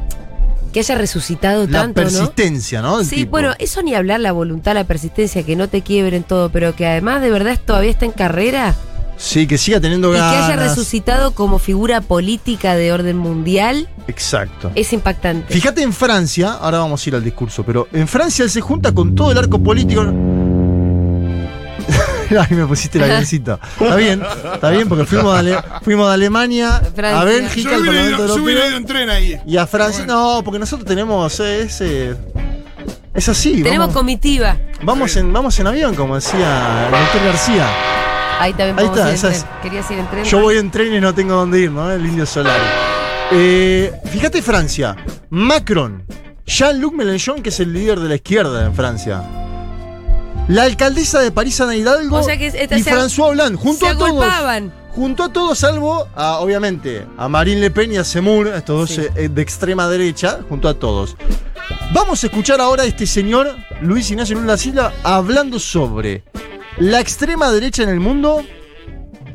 que 0.73 0.81
haya 0.81 0.95
resucitado 0.95 1.67
la 1.67 1.81
tanto, 1.83 2.01
¿no? 2.01 2.07
persistencia, 2.09 2.81
¿no? 2.81 3.05
Sí, 3.05 3.17
tipo. 3.17 3.33
bueno, 3.33 3.53
eso 3.59 3.83
ni 3.83 3.95
hablar, 3.95 4.21
la 4.21 4.33
voluntad, 4.33 4.73
la 4.75 4.85
persistencia, 4.85 5.43
que 5.43 5.55
no 5.57 5.69
te 5.69 5.83
quiebren 5.83 6.23
todo, 6.23 6.49
pero 6.51 6.75
que 6.75 6.87
además 6.87 7.21
de 7.21 7.31
verdad 7.31 7.59
todavía 7.63 7.91
está 7.91 8.07
en 8.07 8.13
carrera 8.13 8.75
Sí, 9.25 9.47
que 9.47 9.57
siga 9.57 9.79
teniendo 9.81 10.09
y 10.11 10.15
que 10.15 10.19
ganas. 10.19 10.45
haya 10.51 10.57
resucitado 10.57 11.31
como 11.31 11.61
figura 11.61 12.01
política 12.01 12.75
de 12.75 12.93
orden 12.93 13.17
mundial 13.19 13.89
Exacto. 14.09 14.73
es 14.75 14.93
impactante. 14.93 15.55
Fíjate 15.55 15.81
en 15.83 15.93
Francia, 15.93 16.55
ahora 16.55 16.79
vamos 16.79 17.07
a 17.07 17.09
ir 17.09 17.15
al 17.15 17.23
discurso, 17.23 17.63
pero 17.65 17.87
en 17.93 18.09
Francia 18.09 18.43
él 18.43 18.51
se 18.51 18.61
junta 18.61 18.93
con 18.93 19.15
todo 19.15 19.31
el 19.31 19.39
arco 19.39 19.63
político. 19.63 20.03
Ay, 22.31 22.57
me 22.57 22.67
pusiste 22.67 22.99
la 22.99 23.05
avioncito. 23.07 23.61
Está 23.81 23.95
bien, 23.97 24.23
está 24.55 24.71
bien, 24.71 24.89
porque 24.89 25.05
fuimos 25.05 25.33
de, 25.35 25.39
Ale- 25.39 25.63
fuimos 25.83 26.09
de 26.09 26.15
Alemania 26.15 26.77
a. 27.13 27.25
Bélgica, 27.25 27.71
Yo 27.71 27.77
al 27.77 27.85
Parlamento 27.85 28.25
ido, 28.25 28.37
yo 28.37 28.43
hubiera 28.43 28.61
ido 28.69 28.77
Europeo. 28.79 28.79
en 28.79 28.87
tren 29.07 29.11
ahí. 29.11 29.41
Y 29.47 29.57
a 29.57 29.67
Francia. 29.67 30.05
No, 30.07 30.41
porque 30.45 30.59
nosotros 30.59 30.87
tenemos 30.89 31.39
ese. 31.41 32.17
Es 33.15 33.29
así. 33.29 33.63
Tenemos 33.63 33.89
vamos, 33.89 33.95
comitiva. 33.95 34.57
vamos, 34.83 35.15
en, 35.17 35.33
vamos 35.33 35.59
en 35.61 35.67
avión, 35.67 35.95
como 35.95 36.15
decía 36.15 36.87
el 36.87 36.91
doctor 36.91 37.25
García. 37.25 37.67
Ahí 38.41 38.53
también 38.55 38.79
Ahí 38.79 38.87
está, 38.87 39.01
ir 39.03 39.09
en 39.09 39.15
esa 39.15 39.29
tren. 39.29 39.41
es- 39.41 39.47
Querías 39.63 39.91
ir 39.91 39.99
en 39.99 40.11
tren. 40.11 40.25
Yo 40.25 40.41
voy 40.41 40.57
en 40.59 40.71
tren 40.71 40.93
y 40.95 41.01
no 41.01 41.15
tengo 41.15 41.35
dónde 41.35 41.61
ir, 41.61 41.71
¿no? 41.71 41.91
El 41.91 42.05
indio 42.05 42.27
solar. 42.27 42.59
Eh, 43.31 43.93
fíjate 44.11 44.43
Francia. 44.43 44.97
Macron. 45.31 46.05
Jean-Luc 46.45 46.95
Mélenchon, 46.95 47.41
que 47.43 47.51
es 47.51 47.61
el 47.61 47.73
líder 47.73 48.01
de 48.01 48.09
la 48.09 48.17
izquierda 48.17 48.67
en 48.67 48.75
Francia. 48.75 49.23
La 50.49 50.65
alcaldesa 50.65 51.21
de 51.21 51.31
París, 51.31 51.61
Ana 51.61 51.77
Hidalgo. 51.77 52.17
O 52.19 52.23
sea 52.23 52.37
que 52.37 52.49
esta- 52.49 52.77
y 52.77 52.83
se- 52.83 52.91
François 52.93 53.29
Hollande. 53.31 53.57
Junto 53.59 53.87
se 53.87 53.93
a 53.93 53.95
todos. 53.95 54.09
agolpaban. 54.11 54.73
Junto 54.95 55.23
a 55.25 55.33
todos, 55.33 55.59
salvo 55.59 56.07
a, 56.15 56.41
obviamente, 56.41 57.07
a 57.17 57.29
Marine 57.29 57.61
Le 57.61 57.71
Pen 57.71 57.93
y 57.93 57.97
a 57.97 58.05
Zemmour, 58.05 58.49
estos 58.49 58.77
dos 58.81 58.91
Sí. 58.91 59.07
eh, 59.17 59.29
de 59.33 59.41
extrema 59.41 59.89
derecha, 59.89 60.41
junto 60.49 60.69
a 60.69 60.75
todos. 60.75 61.17
Vamos 61.95 62.23
a 62.23 62.27
escuchar 62.27 62.61
ahora 62.61 62.83
a 62.83 62.87
este 62.87 63.07
señor, 63.07 63.57
Luis 63.81 64.11
Ignacio 64.11 64.37
Lula 64.39 64.57
Silva, 64.59 64.93
hablando 65.03 65.59
sobre 65.59 66.25
la 66.83 67.01
extrema 67.01 67.53
derecha 67.53 67.85
en 67.85 67.91
el 67.91 68.01
mundo 68.01 68.45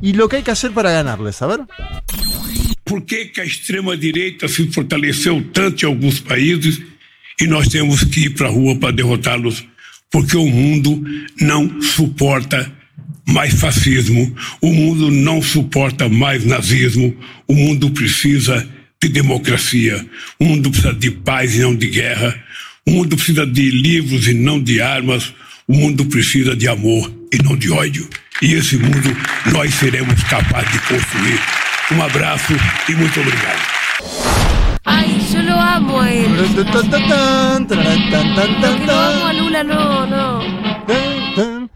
y 0.01 0.13
lo 0.13 0.27
que 0.27 0.37
hay 0.37 0.43
que 0.43 0.51
hacer 0.51 0.71
para 0.71 0.91
ganarles. 0.91 1.41
A 1.41 1.47
ver. 1.47 1.59
Por 2.83 3.05
que, 3.05 3.31
a 3.37 3.43
extrema-direita 3.43 4.47
se 4.47 4.67
fortaleceu 4.67 5.43
tanto 5.53 5.85
em 5.85 5.87
alguns 5.87 6.19
países 6.19 6.81
e 7.39 7.47
nós 7.47 7.69
temos 7.69 8.03
que 8.03 8.25
ir 8.25 8.29
para 8.31 8.47
a 8.47 8.51
rua 8.51 8.75
para 8.77 8.91
derrotá-los? 8.91 9.65
Porque 10.11 10.35
o 10.35 10.45
mundo 10.45 11.03
não 11.39 11.81
suporta 11.81 12.71
mais 13.25 13.53
fascismo, 13.53 14.35
o 14.61 14.71
mundo 14.73 15.11
não 15.11 15.41
suporta 15.41 16.07
mais 16.07 16.45
nazismo, 16.45 17.15
o 17.47 17.53
mundo 17.53 17.91
precisa 17.91 18.67
de 19.01 19.09
democracia, 19.09 20.05
o 20.39 20.45
mundo 20.45 20.69
precisa 20.71 20.93
de 20.93 21.11
paz 21.11 21.55
e 21.55 21.59
não 21.59 21.75
de 21.75 21.87
guerra, 21.87 22.41
o 22.85 22.91
mundo 22.91 23.15
precisa 23.15 23.45
de 23.45 23.69
livros 23.69 24.27
e 24.27 24.33
não 24.33 24.61
de 24.61 24.81
armas, 24.81 25.33
o 25.67 25.73
mundo 25.73 26.05
precisa 26.05 26.55
de 26.55 26.69
amor 26.69 27.16
e 27.31 27.37
não 27.43 27.57
de 27.57 27.71
ódio. 27.71 28.07
E 28.41 28.53
esse 28.53 28.77
mundo 28.77 29.15
nós 29.51 29.73
seremos 29.73 30.21
capazes 30.23 30.71
de 30.71 30.79
construir. 30.79 31.39
Um 31.91 32.01
abraço 32.01 32.53
e 32.89 32.93
muito 32.93 33.19
obrigado. 33.19 33.59
Ay, 34.85 35.19
yo 35.33 35.41
lo 35.41 35.59
amo 35.59 35.99
a 35.99 36.11
él. 36.11 36.29
Lo 36.29 36.43
que 36.47 36.63
lo 38.85 38.93
amo 38.93 39.25
a 39.27 39.33
Lula, 39.33 39.63
no, 39.63 40.05
no. 40.05 40.57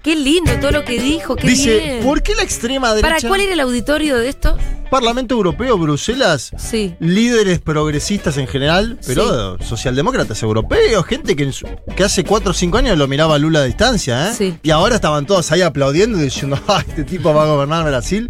Qué 0.02 0.16
lindo 0.16 0.52
todo 0.60 0.72
lo 0.72 0.84
que 0.84 1.00
dijo, 1.00 1.36
qué 1.36 1.48
Dice, 1.48 1.78
bien. 1.80 2.04
¿por 2.04 2.24
qué 2.24 2.34
la 2.34 2.42
extrema 2.42 2.94
derecha? 2.94 3.16
¿Para 3.16 3.28
cuál 3.28 3.42
era 3.42 3.54
el 3.54 3.60
auditorio 3.60 4.18
de 4.18 4.30
esto? 4.30 4.58
Parlamento 4.92 5.36
Europeo, 5.36 5.78
Bruselas, 5.78 6.52
Sí. 6.58 6.96
líderes 7.00 7.60
progresistas 7.62 8.36
en 8.38 8.46
general, 8.46 9.00
pero 9.08 9.58
socialdemócratas 9.64 10.44
europeos, 10.44 11.06
gente 11.06 11.34
que, 11.36 11.50
hace 12.04 12.24
4 12.26 12.52
o 12.52 12.54
5 12.54 12.78
años 12.78 12.98
lo 12.98 13.08
miraba 13.08 13.36
a 13.36 13.38
Lula 13.40 13.60
a 13.60 13.64
distancia, 13.64 14.30
¿eh? 14.30 14.34
Sí. 14.38 14.58
Y 14.62 14.70
ahora 14.70 14.96
estaban 14.96 15.26
todos 15.26 15.50
ahí 15.54 15.62
aplaudiendo 15.62 16.20
y 16.20 16.24
diciendo, 16.24 16.60
"Ah, 16.68 16.84
este 16.86 17.06
tipo 17.06 17.34
va 17.34 17.44
a 17.44 17.48
gobernar 17.48 17.86
Brasil. 17.86 18.30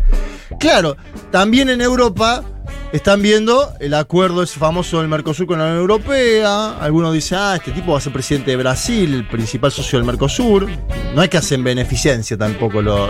Claro, 0.59 0.97
también 1.31 1.67
en 1.71 1.81
Europa 1.81 2.43
están 2.91 3.23
viendo 3.23 3.73
el 3.79 3.95
acuerdo 3.95 4.43
ese 4.43 4.59
famoso 4.59 4.99
del 4.99 5.07
Mercosur 5.07 5.47
con 5.47 5.57
la 5.57 5.65
Unión 5.65 5.79
Europea. 5.79 6.77
Algunos 6.79 7.11
dicen, 7.13 7.39
ah, 7.41 7.55
este 7.55 7.71
tipo 7.71 7.93
va 7.93 7.97
a 7.97 8.01
ser 8.01 8.13
presidente 8.13 8.51
de 8.51 8.57
Brasil, 8.57 9.13
el 9.15 9.27
principal 9.27 9.71
socio 9.71 9.97
del 9.97 10.05
Mercosur. 10.05 10.67
No 11.15 11.23
es 11.23 11.29
que 11.29 11.37
hacen 11.37 11.63
beneficencia 11.63 12.37
tampoco 12.37 12.83
lo. 12.83 13.09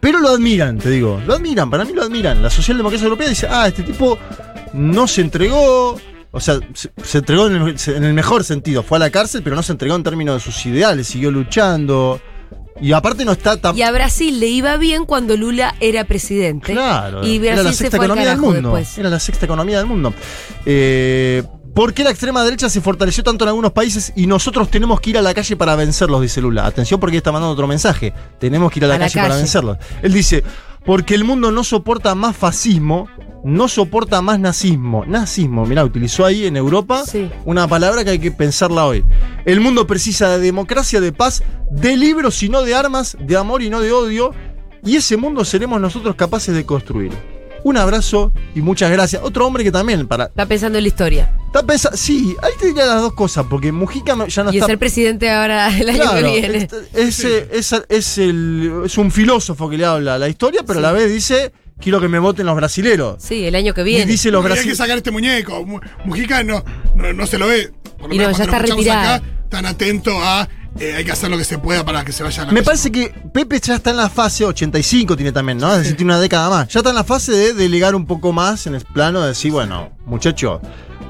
Pero 0.00 0.18
lo 0.18 0.30
admiran, 0.30 0.78
te 0.78 0.90
digo. 0.90 1.20
Lo 1.26 1.34
admiran, 1.34 1.70
para 1.70 1.84
mí 1.84 1.92
lo 1.92 2.02
admiran. 2.02 2.42
La 2.42 2.50
socialdemocracia 2.50 3.04
europea 3.04 3.28
dice, 3.28 3.46
ah, 3.50 3.68
este 3.68 3.82
tipo 3.82 4.18
no 4.72 5.06
se 5.06 5.20
entregó. 5.20 6.00
O 6.32 6.40
sea, 6.40 6.58
se, 6.74 6.90
se 7.04 7.18
entregó 7.18 7.48
en 7.48 7.56
el, 7.56 7.76
en 7.88 8.04
el 8.04 8.14
mejor 8.14 8.44
sentido. 8.44 8.82
Fue 8.82 8.96
a 8.96 9.00
la 9.00 9.10
cárcel, 9.10 9.42
pero 9.42 9.56
no 9.56 9.62
se 9.62 9.72
entregó 9.72 9.96
en 9.96 10.02
términos 10.02 10.36
de 10.36 10.40
sus 10.40 10.64
ideales. 10.66 11.06
Siguió 11.08 11.30
luchando. 11.30 12.20
Y 12.80 12.92
aparte 12.92 13.26
no 13.26 13.32
está 13.32 13.58
tan. 13.58 13.76
Y 13.76 13.82
a 13.82 13.92
Brasil 13.92 14.40
le 14.40 14.46
iba 14.46 14.76
bien 14.78 15.04
cuando 15.04 15.36
Lula 15.36 15.74
era 15.80 16.04
presidente. 16.04 16.72
Claro, 16.72 17.26
Y 17.26 17.36
era 17.36 17.56
Brasil 17.56 17.64
la 17.64 17.72
se 17.72 17.76
sexta 17.78 17.96
fue 17.98 18.06
al 18.06 18.10
economía 18.12 18.30
del 18.30 18.38
mundo. 18.40 18.68
después. 18.70 18.98
Era 18.98 19.10
la 19.10 19.20
sexta 19.20 19.44
economía 19.44 19.76
del 19.78 19.86
mundo. 19.86 20.14
Eh, 20.64 21.42
¿Por 21.74 21.94
qué 21.94 22.02
la 22.04 22.10
extrema 22.10 22.42
derecha 22.42 22.68
se 22.68 22.80
fortaleció 22.80 23.22
tanto 23.22 23.44
en 23.44 23.48
algunos 23.48 23.72
países 23.72 24.12
y 24.16 24.26
nosotros 24.26 24.70
tenemos 24.70 25.00
que 25.00 25.10
ir 25.10 25.18
a 25.18 25.22
la 25.22 25.32
calle 25.34 25.56
para 25.56 25.76
vencerlos? 25.76 26.20
Dice 26.20 26.40
Lula. 26.40 26.66
Atención 26.66 26.98
porque 26.98 27.16
está 27.18 27.30
mandando 27.32 27.52
otro 27.52 27.66
mensaje. 27.66 28.12
Tenemos 28.38 28.72
que 28.72 28.80
ir 28.80 28.84
a 28.84 28.88
la, 28.88 28.94
A 28.96 28.98
la 28.98 29.04
calle, 29.06 29.20
para 29.20 29.36
vencerlos. 29.36 29.78
Él 30.02 30.12
dice, 30.12 30.42
porque 30.84 31.14
el 31.14 31.24
mundo 31.24 31.52
no 31.52 31.62
soporta 31.62 32.14
más 32.14 32.36
fascismo, 32.36 33.08
no 33.44 33.68
soporta 33.68 34.20
más 34.20 34.40
nazismo. 34.40 35.04
Nazismo, 35.06 35.64
mirá, 35.64 35.84
utilizó 35.84 36.24
ahí 36.26 36.44
en 36.46 36.56
Europa 36.56 37.04
Sí. 37.06 37.30
una 37.44 37.68
palabra 37.68 38.02
que 38.04 38.10
hay 38.10 38.18
que 38.18 38.32
pensarla 38.32 38.84
hoy. 38.86 39.04
El 39.44 39.60
mundo 39.60 39.86
precisa 39.86 40.28
de 40.30 40.40
democracia, 40.40 41.00
de 41.00 41.12
paz, 41.12 41.42
de 41.70 41.96
libros 41.96 42.42
y 42.42 42.48
no 42.48 42.62
de 42.62 42.74
armas, 42.74 43.16
de 43.20 43.36
amor 43.36 43.62
y 43.62 43.70
no 43.70 43.80
de 43.80 43.92
odio. 43.92 44.32
Y 44.84 44.96
ese 44.96 45.16
mundo 45.16 45.44
seremos 45.44 45.80
nosotros 45.80 46.16
capaces 46.16 46.54
de 46.54 46.66
construir. 46.66 47.12
Un 47.62 47.76
abrazo 47.76 48.32
y 48.54 48.60
muchas 48.62 48.90
gracias. 48.90 49.22
Otro 49.22 49.46
hombre 49.46 49.62
que 49.62 49.70
también 49.70 50.08
para. 50.08 50.24
Está 50.24 50.46
pensando 50.46 50.78
en 50.78 50.84
la 50.84 50.88
historia. 50.88 51.32
Está 51.52 51.64
pensa- 51.66 51.90
sí, 51.96 52.36
ahí 52.42 52.52
te 52.60 52.68
diría 52.68 52.86
las 52.86 53.00
dos 53.02 53.12
cosas, 53.14 53.44
porque 53.50 53.72
Mujica 53.72 54.14
no- 54.14 54.28
ya 54.28 54.44
no 54.44 54.52
y 54.52 54.56
es 54.58 54.62
está. 54.62 54.72
el 54.72 54.78
presidente 54.78 55.28
ahora 55.30 55.76
el 55.76 55.88
año 55.88 56.02
Claro, 56.02 56.16
que 56.32 56.40
viene. 56.40 56.68
es, 56.94 57.24
es, 57.24 57.72
es- 57.72 57.82
es 57.88 58.18
el- 58.18 58.82
es 58.86 58.96
un 58.98 59.10
filósofo 59.10 59.68
que 59.68 59.76
le 59.76 59.84
habla 59.84 60.14
a 60.14 60.18
la 60.18 60.28
historia, 60.28 60.60
pero 60.64 60.78
a 60.78 60.82
la 60.82 60.92
vez 60.92 61.10
dice: 61.12 61.52
Quiero 61.80 62.00
que 62.00 62.06
me 62.08 62.18
voten 62.20 62.46
los 62.46 62.54
brasileros. 62.54 63.16
Sí, 63.20 63.46
el 63.46 63.54
año 63.56 63.74
que 63.74 63.80
Y 63.80 63.84
viene. 63.84 64.06
dice 64.06 64.30
los 64.30 64.44
que 64.46 64.74
sacar 64.76 64.96
este 64.98 65.10
muñeco. 65.10 65.64
Mu- 65.66 65.80
Mujica 66.04 66.44
no, 66.44 66.62
no, 66.94 67.12
no 67.14 67.26
se 67.26 67.36
lo 67.38 67.48
ve. 67.48 67.72
Por 67.98 68.08
lo 68.10 68.14
Y 68.14 68.18
no, 68.18 68.24
menos 68.24 68.38
ya 68.38 68.44
está 68.44 68.58
retirado. 68.60 69.14
acá, 69.14 69.22
tan 69.48 69.66
atento 69.66 70.12
a 70.22 70.48
eh, 70.78 70.94
hay 70.98 71.04
que 71.04 71.10
hacer 71.10 71.30
lo 71.30 71.36
que 71.36 71.42
se 71.44 71.58
pueda 71.58 71.84
para 71.84 72.04
que 72.04 72.12
se 72.12 72.22
vaya 72.22 72.44
a 72.44 72.46
la 72.46 72.52
Me 72.52 72.62
parece 72.62 72.92
que 72.92 73.08
Pepe 73.34 73.58
ya 73.58 73.74
está 73.74 73.90
en 73.90 73.96
la 73.96 74.08
fase 74.08 74.44
85, 74.44 75.16
tiene 75.16 75.32
también, 75.32 75.58
¿no? 75.58 75.72
Es 75.72 75.78
decir, 75.80 75.96
tiene 75.96 76.12
una 76.12 76.20
década 76.20 76.48
más. 76.48 76.68
Ya 76.68 76.78
está 76.78 76.90
en 76.90 76.96
la 76.96 77.02
fase 77.04 77.32
de 77.32 77.54
delegar 77.54 77.96
un 77.96 78.06
poco 78.06 78.32
más 78.32 78.68
en 78.68 78.76
el 78.76 78.84
plano 78.84 79.20
de 79.22 79.28
decir, 79.28 79.50
bueno, 79.50 79.90
muchachos, 80.06 80.60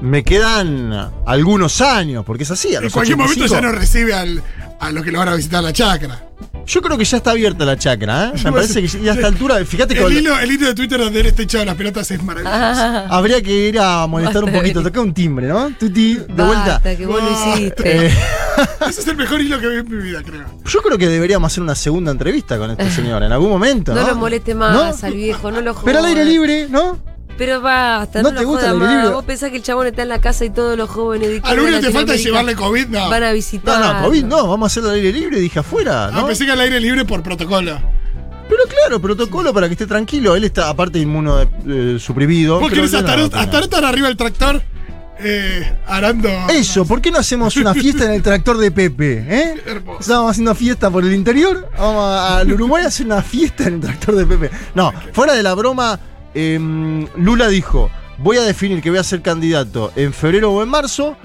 me 0.01 0.23
quedan 0.23 1.11
algunos 1.25 1.81
años, 1.81 2.23
porque 2.25 2.43
es 2.43 2.51
así. 2.51 2.73
A 2.75 2.79
En 2.79 2.85
los 2.85 2.93
cualquier 2.93 3.17
momento 3.17 3.43
85. 3.45 3.61
ya 3.61 3.71
no 3.71 3.79
recibe 3.79 4.13
al, 4.13 4.41
a 4.79 4.91
los 4.91 5.03
que 5.03 5.11
lo 5.11 5.19
van 5.19 5.29
a 5.29 5.35
visitar 5.35 5.63
la 5.63 5.73
chacra. 5.73 6.25
Yo 6.65 6.81
creo 6.81 6.97
que 6.97 7.05
ya 7.05 7.17
está 7.17 7.31
abierta 7.31 7.65
la 7.65 7.75
chacra, 7.77 8.27
¿eh? 8.29 8.31
Me 8.45 8.51
parece 8.53 8.81
que 8.81 8.87
ya 8.87 9.11
a 9.11 9.15
esta 9.15 9.27
altura, 9.27 9.63
fíjate 9.65 9.95
que 9.95 10.03
El 10.03 10.13
hilo, 10.19 10.37
el 10.39 10.51
hilo 10.51 10.67
de 10.67 10.75
Twitter 10.75 10.99
donde 10.99 11.19
él 11.19 11.25
está 11.25 11.41
echado 11.41 11.65
las 11.65 11.75
pelotas 11.75 12.09
es 12.11 12.21
maravilloso. 12.23 12.55
habría 13.13 13.41
que 13.41 13.69
ir 13.69 13.79
a 13.79 14.05
molestar 14.07 14.43
un 14.43 14.51
poquito, 14.51 14.81
tocar 14.83 15.01
un 15.01 15.13
timbre, 15.13 15.47
¿no? 15.47 15.71
Tuti, 15.71 16.15
de 16.15 16.25
vuelta. 16.27 16.73
Basta, 16.73 16.95
que 16.95 17.05
vos 17.05 17.21
lo 17.21 17.31
hiciste. 17.31 18.05
Eh, 18.07 18.11
Ese 18.89 19.01
es 19.01 19.07
el 19.07 19.17
mejor 19.17 19.41
hilo 19.41 19.59
que 19.59 19.67
vi 19.67 19.75
en 19.77 19.89
mi 19.89 20.03
vida, 20.03 20.21
creo. 20.23 20.45
yo 20.65 20.81
creo 20.81 20.97
que 20.97 21.07
deberíamos 21.09 21.51
hacer 21.51 21.63
una 21.63 21.75
segunda 21.75 22.11
entrevista 22.11 22.57
con 22.57 22.71
este 22.71 22.89
señor 22.95 23.23
en 23.23 23.31
algún 23.31 23.49
momento, 23.49 23.93
¿no? 23.93 24.01
No 24.01 24.07
lo 24.07 24.15
moleste 24.15 24.53
más 24.55 24.73
¿No? 25.01 25.07
al 25.07 25.13
viejo, 25.13 25.51
no 25.51 25.61
lo 25.61 25.73
jodas. 25.73 25.85
Pero 25.85 25.99
al 25.99 26.05
aire 26.05 26.25
libre, 26.25 26.67
¿no? 26.69 26.99
Pero 27.41 27.59
basta, 27.59 28.21
¿No 28.21 28.31
no, 28.31 28.37
te 28.39 28.45
gusta 28.45 28.69
el 28.69 28.79
aire 28.83 28.95
libre? 28.97 29.09
Vos 29.09 29.25
pensás 29.25 29.49
que 29.49 29.55
el 29.55 29.63
chabón 29.63 29.87
está 29.87 30.03
en 30.03 30.09
la 30.09 30.19
casa 30.21 30.45
y 30.45 30.51
todos 30.51 30.77
los 30.77 30.87
jóvenes 30.87 31.27
de 31.27 31.41
Al 31.43 31.59
único 31.59 31.79
que 31.79 31.87
te 31.87 31.91
falta 31.91 32.15
llevarle 32.15 32.55
COVID, 32.55 32.85
no. 32.89 33.09
Van 33.09 33.23
a 33.23 33.29
No, 33.29 33.33
visitar. 33.33 33.95
no, 33.95 34.05
COVID 34.05 34.23
no, 34.25 34.47
vamos 34.47 34.65
a 34.65 34.67
hacerlo 34.67 34.89
al 34.89 34.95
aire 34.97 35.11
libre, 35.11 35.39
dije 35.39 35.57
afuera, 35.57 36.05
Ah, 36.05 36.11
¿no? 36.11 36.27
pensé 36.27 36.45
que 36.45 36.51
al 36.51 36.59
aire 36.61 36.79
libre 36.79 37.03
por 37.03 37.23
protocolo. 37.23 37.79
Pero 38.47 38.61
claro, 38.69 39.01
protocolo 39.01 39.51
para 39.55 39.65
que 39.67 39.73
esté 39.73 39.87
tranquilo. 39.87 40.35
Él 40.35 40.43
está, 40.43 40.69
aparte, 40.69 40.99
inmuno 40.99 41.41
eh, 41.41 41.97
suprimido. 41.99 42.59
¿Vos 42.59 42.69
querés 42.71 42.91
no, 42.91 42.99
estar, 42.99 43.17
no, 43.17 43.27
no. 43.27 43.41
estar 43.41 43.65
tan 43.67 43.85
arriba 43.85 44.07
del 44.07 44.17
tractor 44.17 44.61
eh, 45.19 45.77
arando? 45.87 46.29
Eso, 46.49 46.85
¿por 46.85 47.01
qué 47.01 47.09
no 47.09 47.17
hacemos 47.17 47.57
una 47.57 47.73
fiesta 47.73 48.05
en 48.05 48.11
el 48.11 48.21
tractor 48.21 48.59
de 48.59 48.69
Pepe? 48.69 49.25
¿eh? 49.27 49.55
Hermoso. 49.65 49.99
Estábamos 50.01 50.29
haciendo 50.29 50.53
fiesta 50.53 50.91
por 50.91 51.03
el 51.03 51.13
interior. 51.15 51.69
Vamos 51.75 52.03
a- 52.05 52.37
al 52.37 52.53
Uruguay 52.53 52.83
a 52.83 52.87
hacer 52.89 53.07
una 53.07 53.23
fiesta 53.23 53.63
en 53.63 53.75
el 53.75 53.79
tractor 53.79 54.15
de 54.15 54.27
Pepe. 54.27 54.51
No, 54.75 54.93
fuera 55.11 55.33
de 55.33 55.41
la 55.41 55.55
broma, 55.55 55.99
em, 56.33 57.07
Lula 57.15 57.47
dijo: 57.47 57.89
Voy 58.17 58.37
a 58.37 58.41
definir 58.43 58.81
que 58.81 58.89
voy 58.89 58.99
a 58.99 59.03
ser 59.03 59.21
candidato 59.21 59.91
en 59.95 60.13
febrero 60.13 60.51
o 60.51 60.63
en 60.63 60.69
marzo. 60.69 61.15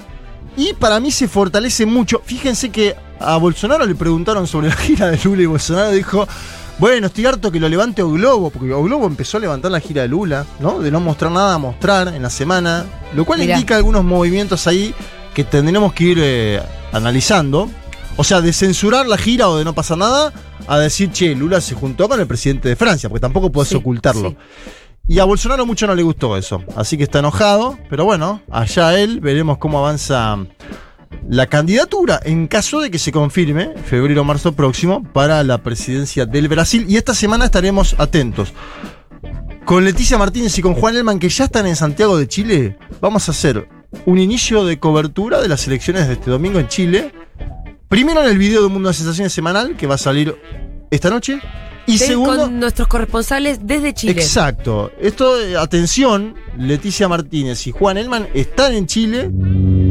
Y 0.56 0.72
para 0.72 1.00
mí 1.00 1.10
se 1.10 1.28
fortalece 1.28 1.84
mucho. 1.84 2.22
Fíjense 2.24 2.70
que 2.70 2.94
a 3.20 3.36
Bolsonaro 3.36 3.84
le 3.84 3.94
preguntaron 3.94 4.46
sobre 4.46 4.68
la 4.68 4.76
gira 4.76 5.10
de 5.10 5.18
Lula 5.24 5.42
y 5.42 5.46
Bolsonaro 5.46 5.90
dijo. 5.92 6.26
Bueno, 6.78 7.06
estoy 7.06 7.24
harto 7.24 7.50
que 7.50 7.58
lo 7.58 7.70
levante 7.70 8.02
O 8.02 8.10
Globo, 8.10 8.50
porque 8.50 8.70
O 8.74 8.82
Globo 8.82 9.06
empezó 9.06 9.38
a 9.38 9.40
levantar 9.40 9.70
la 9.70 9.80
gira 9.80 10.02
de 10.02 10.08
Lula, 10.08 10.44
¿no? 10.60 10.78
De 10.78 10.90
no 10.90 11.00
mostrar 11.00 11.32
nada 11.32 11.54
a 11.54 11.58
mostrar 11.58 12.08
en 12.08 12.20
la 12.22 12.28
semana, 12.28 12.84
lo 13.14 13.24
cual 13.24 13.38
Mirá. 13.40 13.54
indica 13.54 13.76
algunos 13.76 14.04
movimientos 14.04 14.66
ahí 14.66 14.94
que 15.32 15.42
tendremos 15.42 15.94
que 15.94 16.04
ir 16.04 16.18
eh, 16.20 16.62
analizando. 16.92 17.70
O 18.18 18.24
sea, 18.24 18.40
de 18.42 18.52
censurar 18.52 19.06
la 19.06 19.16
gira 19.16 19.48
o 19.48 19.56
de 19.56 19.64
no 19.64 19.74
pasar 19.74 19.96
nada, 19.98 20.32
a 20.66 20.78
decir, 20.78 21.10
che, 21.12 21.34
Lula 21.34 21.62
se 21.62 21.74
juntó 21.74 22.08
con 22.10 22.20
el 22.20 22.26
presidente 22.26 22.68
de 22.68 22.76
Francia, 22.76 23.08
porque 23.08 23.20
tampoco 23.20 23.50
puedes 23.50 23.68
Sí, 23.70 23.76
ocultarlo. 23.76 24.30
sí. 24.30 24.36
Y 25.08 25.20
a 25.20 25.24
Bolsonaro 25.24 25.66
mucho 25.66 25.86
no 25.86 25.94
le 25.94 26.02
gustó 26.02 26.36
eso, 26.36 26.64
así 26.74 26.96
que 26.96 27.04
está 27.04 27.20
enojado, 27.20 27.78
pero 27.88 28.04
bueno, 28.04 28.42
allá 28.50 28.98
él, 28.98 29.20
veremos 29.20 29.58
cómo 29.58 29.78
avanza 29.78 30.36
la 31.28 31.46
candidatura 31.46 32.20
en 32.24 32.48
caso 32.48 32.80
de 32.80 32.90
que 32.90 32.98
se 32.98 33.12
confirme 33.12 33.74
febrero 33.84 34.22
o 34.22 34.24
marzo 34.24 34.52
próximo 34.52 35.04
para 35.12 35.42
la 35.44 35.58
presidencia 35.62 36.26
del 36.26 36.48
Brasil. 36.48 36.86
Y 36.88 36.96
esta 36.96 37.14
semana 37.14 37.44
estaremos 37.44 37.94
atentos. 37.98 38.52
Con 39.64 39.84
Leticia 39.84 40.18
Martínez 40.18 40.56
y 40.58 40.62
con 40.62 40.74
Juan 40.74 40.96
Elman, 40.96 41.18
que 41.18 41.28
ya 41.28 41.44
están 41.44 41.66
en 41.66 41.76
Santiago 41.76 42.16
de 42.16 42.28
Chile, 42.28 42.78
vamos 43.00 43.28
a 43.28 43.32
hacer 43.32 43.68
un 44.04 44.18
inicio 44.18 44.64
de 44.64 44.78
cobertura 44.78 45.40
de 45.40 45.48
las 45.48 45.66
elecciones 45.66 46.06
de 46.06 46.14
este 46.14 46.30
domingo 46.30 46.60
en 46.60 46.68
Chile. 46.68 47.12
Primero 47.88 48.22
en 48.22 48.28
el 48.28 48.38
video 48.38 48.62
de 48.62 48.68
Mundo 48.68 48.88
de 48.88 48.94
Sensaciones 48.94 49.32
semanal, 49.32 49.76
que 49.76 49.86
va 49.86 49.96
a 49.96 49.98
salir 49.98 50.36
esta 50.90 51.10
noche. 51.10 51.40
Y 51.86 51.98
De- 51.98 52.06
segundo. 52.06 52.42
Con 52.42 52.60
nuestros 52.60 52.88
corresponsales 52.88 53.60
desde 53.62 53.94
Chile. 53.94 54.12
Exacto. 54.12 54.90
Esto, 55.00 55.40
eh, 55.40 55.56
atención, 55.56 56.34
Leticia 56.58 57.08
Martínez 57.08 57.66
y 57.66 57.70
Juan 57.72 57.96
Elman 57.98 58.26
están 58.34 58.74
en 58.74 58.86
Chile 58.86 59.30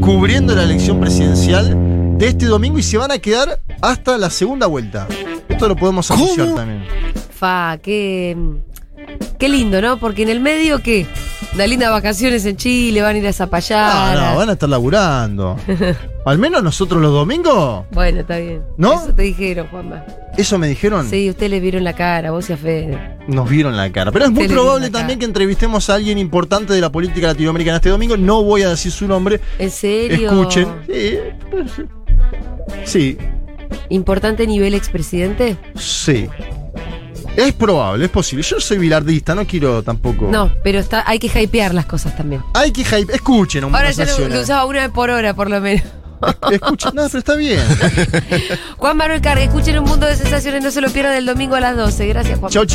cubriendo 0.01 0.53
la 0.55 0.63
elección 0.63 0.99
presidencial 0.99 2.17
de 2.17 2.27
este 2.27 2.45
domingo 2.45 2.77
y 2.79 2.84
se 2.84 2.97
van 2.97 3.12
a 3.12 3.17
quedar 3.19 3.60
hasta 3.81 4.17
la 4.17 4.29
segunda 4.29 4.67
vuelta. 4.67 5.08
Esto 5.47 5.67
lo 5.67 5.75
podemos 5.75 6.10
anunciar 6.12 6.53
también. 6.53 6.84
Fa, 7.31 7.77
qué, 7.81 8.36
qué 9.39 9.49
lindo, 9.49 9.81
¿no? 9.81 9.97
Porque 9.97 10.23
en 10.23 10.29
el 10.29 10.39
medio, 10.39 10.81
¿qué? 10.81 11.05
Unas 11.55 11.69
lindas 11.69 11.89
vacaciones 11.89 12.45
en 12.45 12.57
Chile, 12.57 13.01
van 13.01 13.15
a 13.15 13.17
ir 13.19 13.25
a 13.25 13.29
Ah, 13.29 13.33
Zapallar. 13.33 14.17
no, 14.19 14.35
van 14.35 14.49
a 14.49 14.53
estar 14.53 14.67
laburando. 14.67 15.55
Al 16.25 16.37
menos 16.37 16.61
nosotros 16.61 17.01
los 17.01 17.13
domingos, 17.13 17.85
Bueno, 17.91 18.19
está 18.21 18.37
bien. 18.37 18.61
¿No? 18.77 18.93
Eso 18.95 19.13
te 19.13 19.21
dijeron, 19.21 19.67
Juanma. 19.67 20.03
eso 20.37 20.57
me 20.57 20.67
dijeron, 20.67 21.09
Sí, 21.09 21.29
ustedes 21.29 21.49
le 21.51 21.61
vieron 21.61 21.85
la 21.85 21.93
cara, 21.93 22.31
vos 22.31 22.49
y 22.49 22.53
a 22.53 22.57
Fede. 22.57 23.17
nos 23.29 23.49
vieron 23.49 23.77
la 23.77 23.89
cara. 23.89 24.11
Pero 24.11 24.25
es 24.25 24.31
muy 24.31 24.49
probable 24.49 24.89
también 24.89 25.17
cara. 25.17 25.19
que 25.19 25.25
entrevistemos 25.25 25.89
a 25.89 25.95
alguien 25.95 26.17
importante 26.17 26.73
de 26.73 26.81
la 26.81 26.91
política 26.91 27.27
latinoamericana 27.27 27.77
este 27.77 27.89
domingo. 27.89 28.17
No 28.17 28.43
voy 28.43 28.63
a 28.63 28.69
decir 28.69 28.91
su 28.91 29.07
nombre. 29.07 29.39
¿En 29.57 29.71
serio? 29.71 30.31
Escuchen. 30.31 30.67
Sí, 30.87 31.17
sí, 32.83 33.17
¿Importante 33.89 34.45
nivel 34.47 34.73
expresidente? 34.73 35.55
Sí. 35.75 36.27
Es 37.35 37.53
probable, 37.53 38.05
es 38.05 38.11
posible. 38.11 38.43
Yo 38.43 38.59
soy 38.59 38.77
bilardista, 38.77 39.35
no 39.35 39.45
quiero 39.45 39.83
tampoco. 39.83 40.27
No, 40.31 40.51
pero 40.63 40.79
está, 40.79 41.03
hay 41.05 41.19
que 41.19 41.27
hypear 41.27 41.73
las 41.73 41.85
cosas 41.85 42.15
también. 42.15 42.41
Hay 42.53 42.71
que 42.71 42.83
hype. 42.83 43.13
Escuchen, 43.13 43.63
Ahora 43.65 43.91
ya 43.91 44.05
lo, 44.05 44.27
lo 44.29 44.41
usaba 44.41 44.65
una 44.65 44.81
vez 44.81 44.91
por 44.91 45.09
hora, 45.09 45.33
por 45.33 45.49
lo 45.49 45.59
menos. 45.61 45.83
Escuchen, 46.51 46.91
no, 46.95 47.05
pero 47.07 47.19
está 47.19 47.35
bien. 47.35 47.59
Juan 48.77 48.97
Manuel 48.97 49.21
Carga, 49.21 49.43
escuchen 49.43 49.77
un 49.79 49.85
mundo 49.85 50.05
de 50.07 50.15
sensaciones, 50.15 50.63
no 50.63 50.71
se 50.71 50.81
lo 50.81 50.89
pierdan 50.89 51.13
el 51.15 51.25
domingo 51.25 51.55
a 51.55 51.59
las 51.59 51.75
12. 51.75 52.07
Gracias, 52.07 52.39
Juan. 52.39 52.51
Chau, 52.51 52.65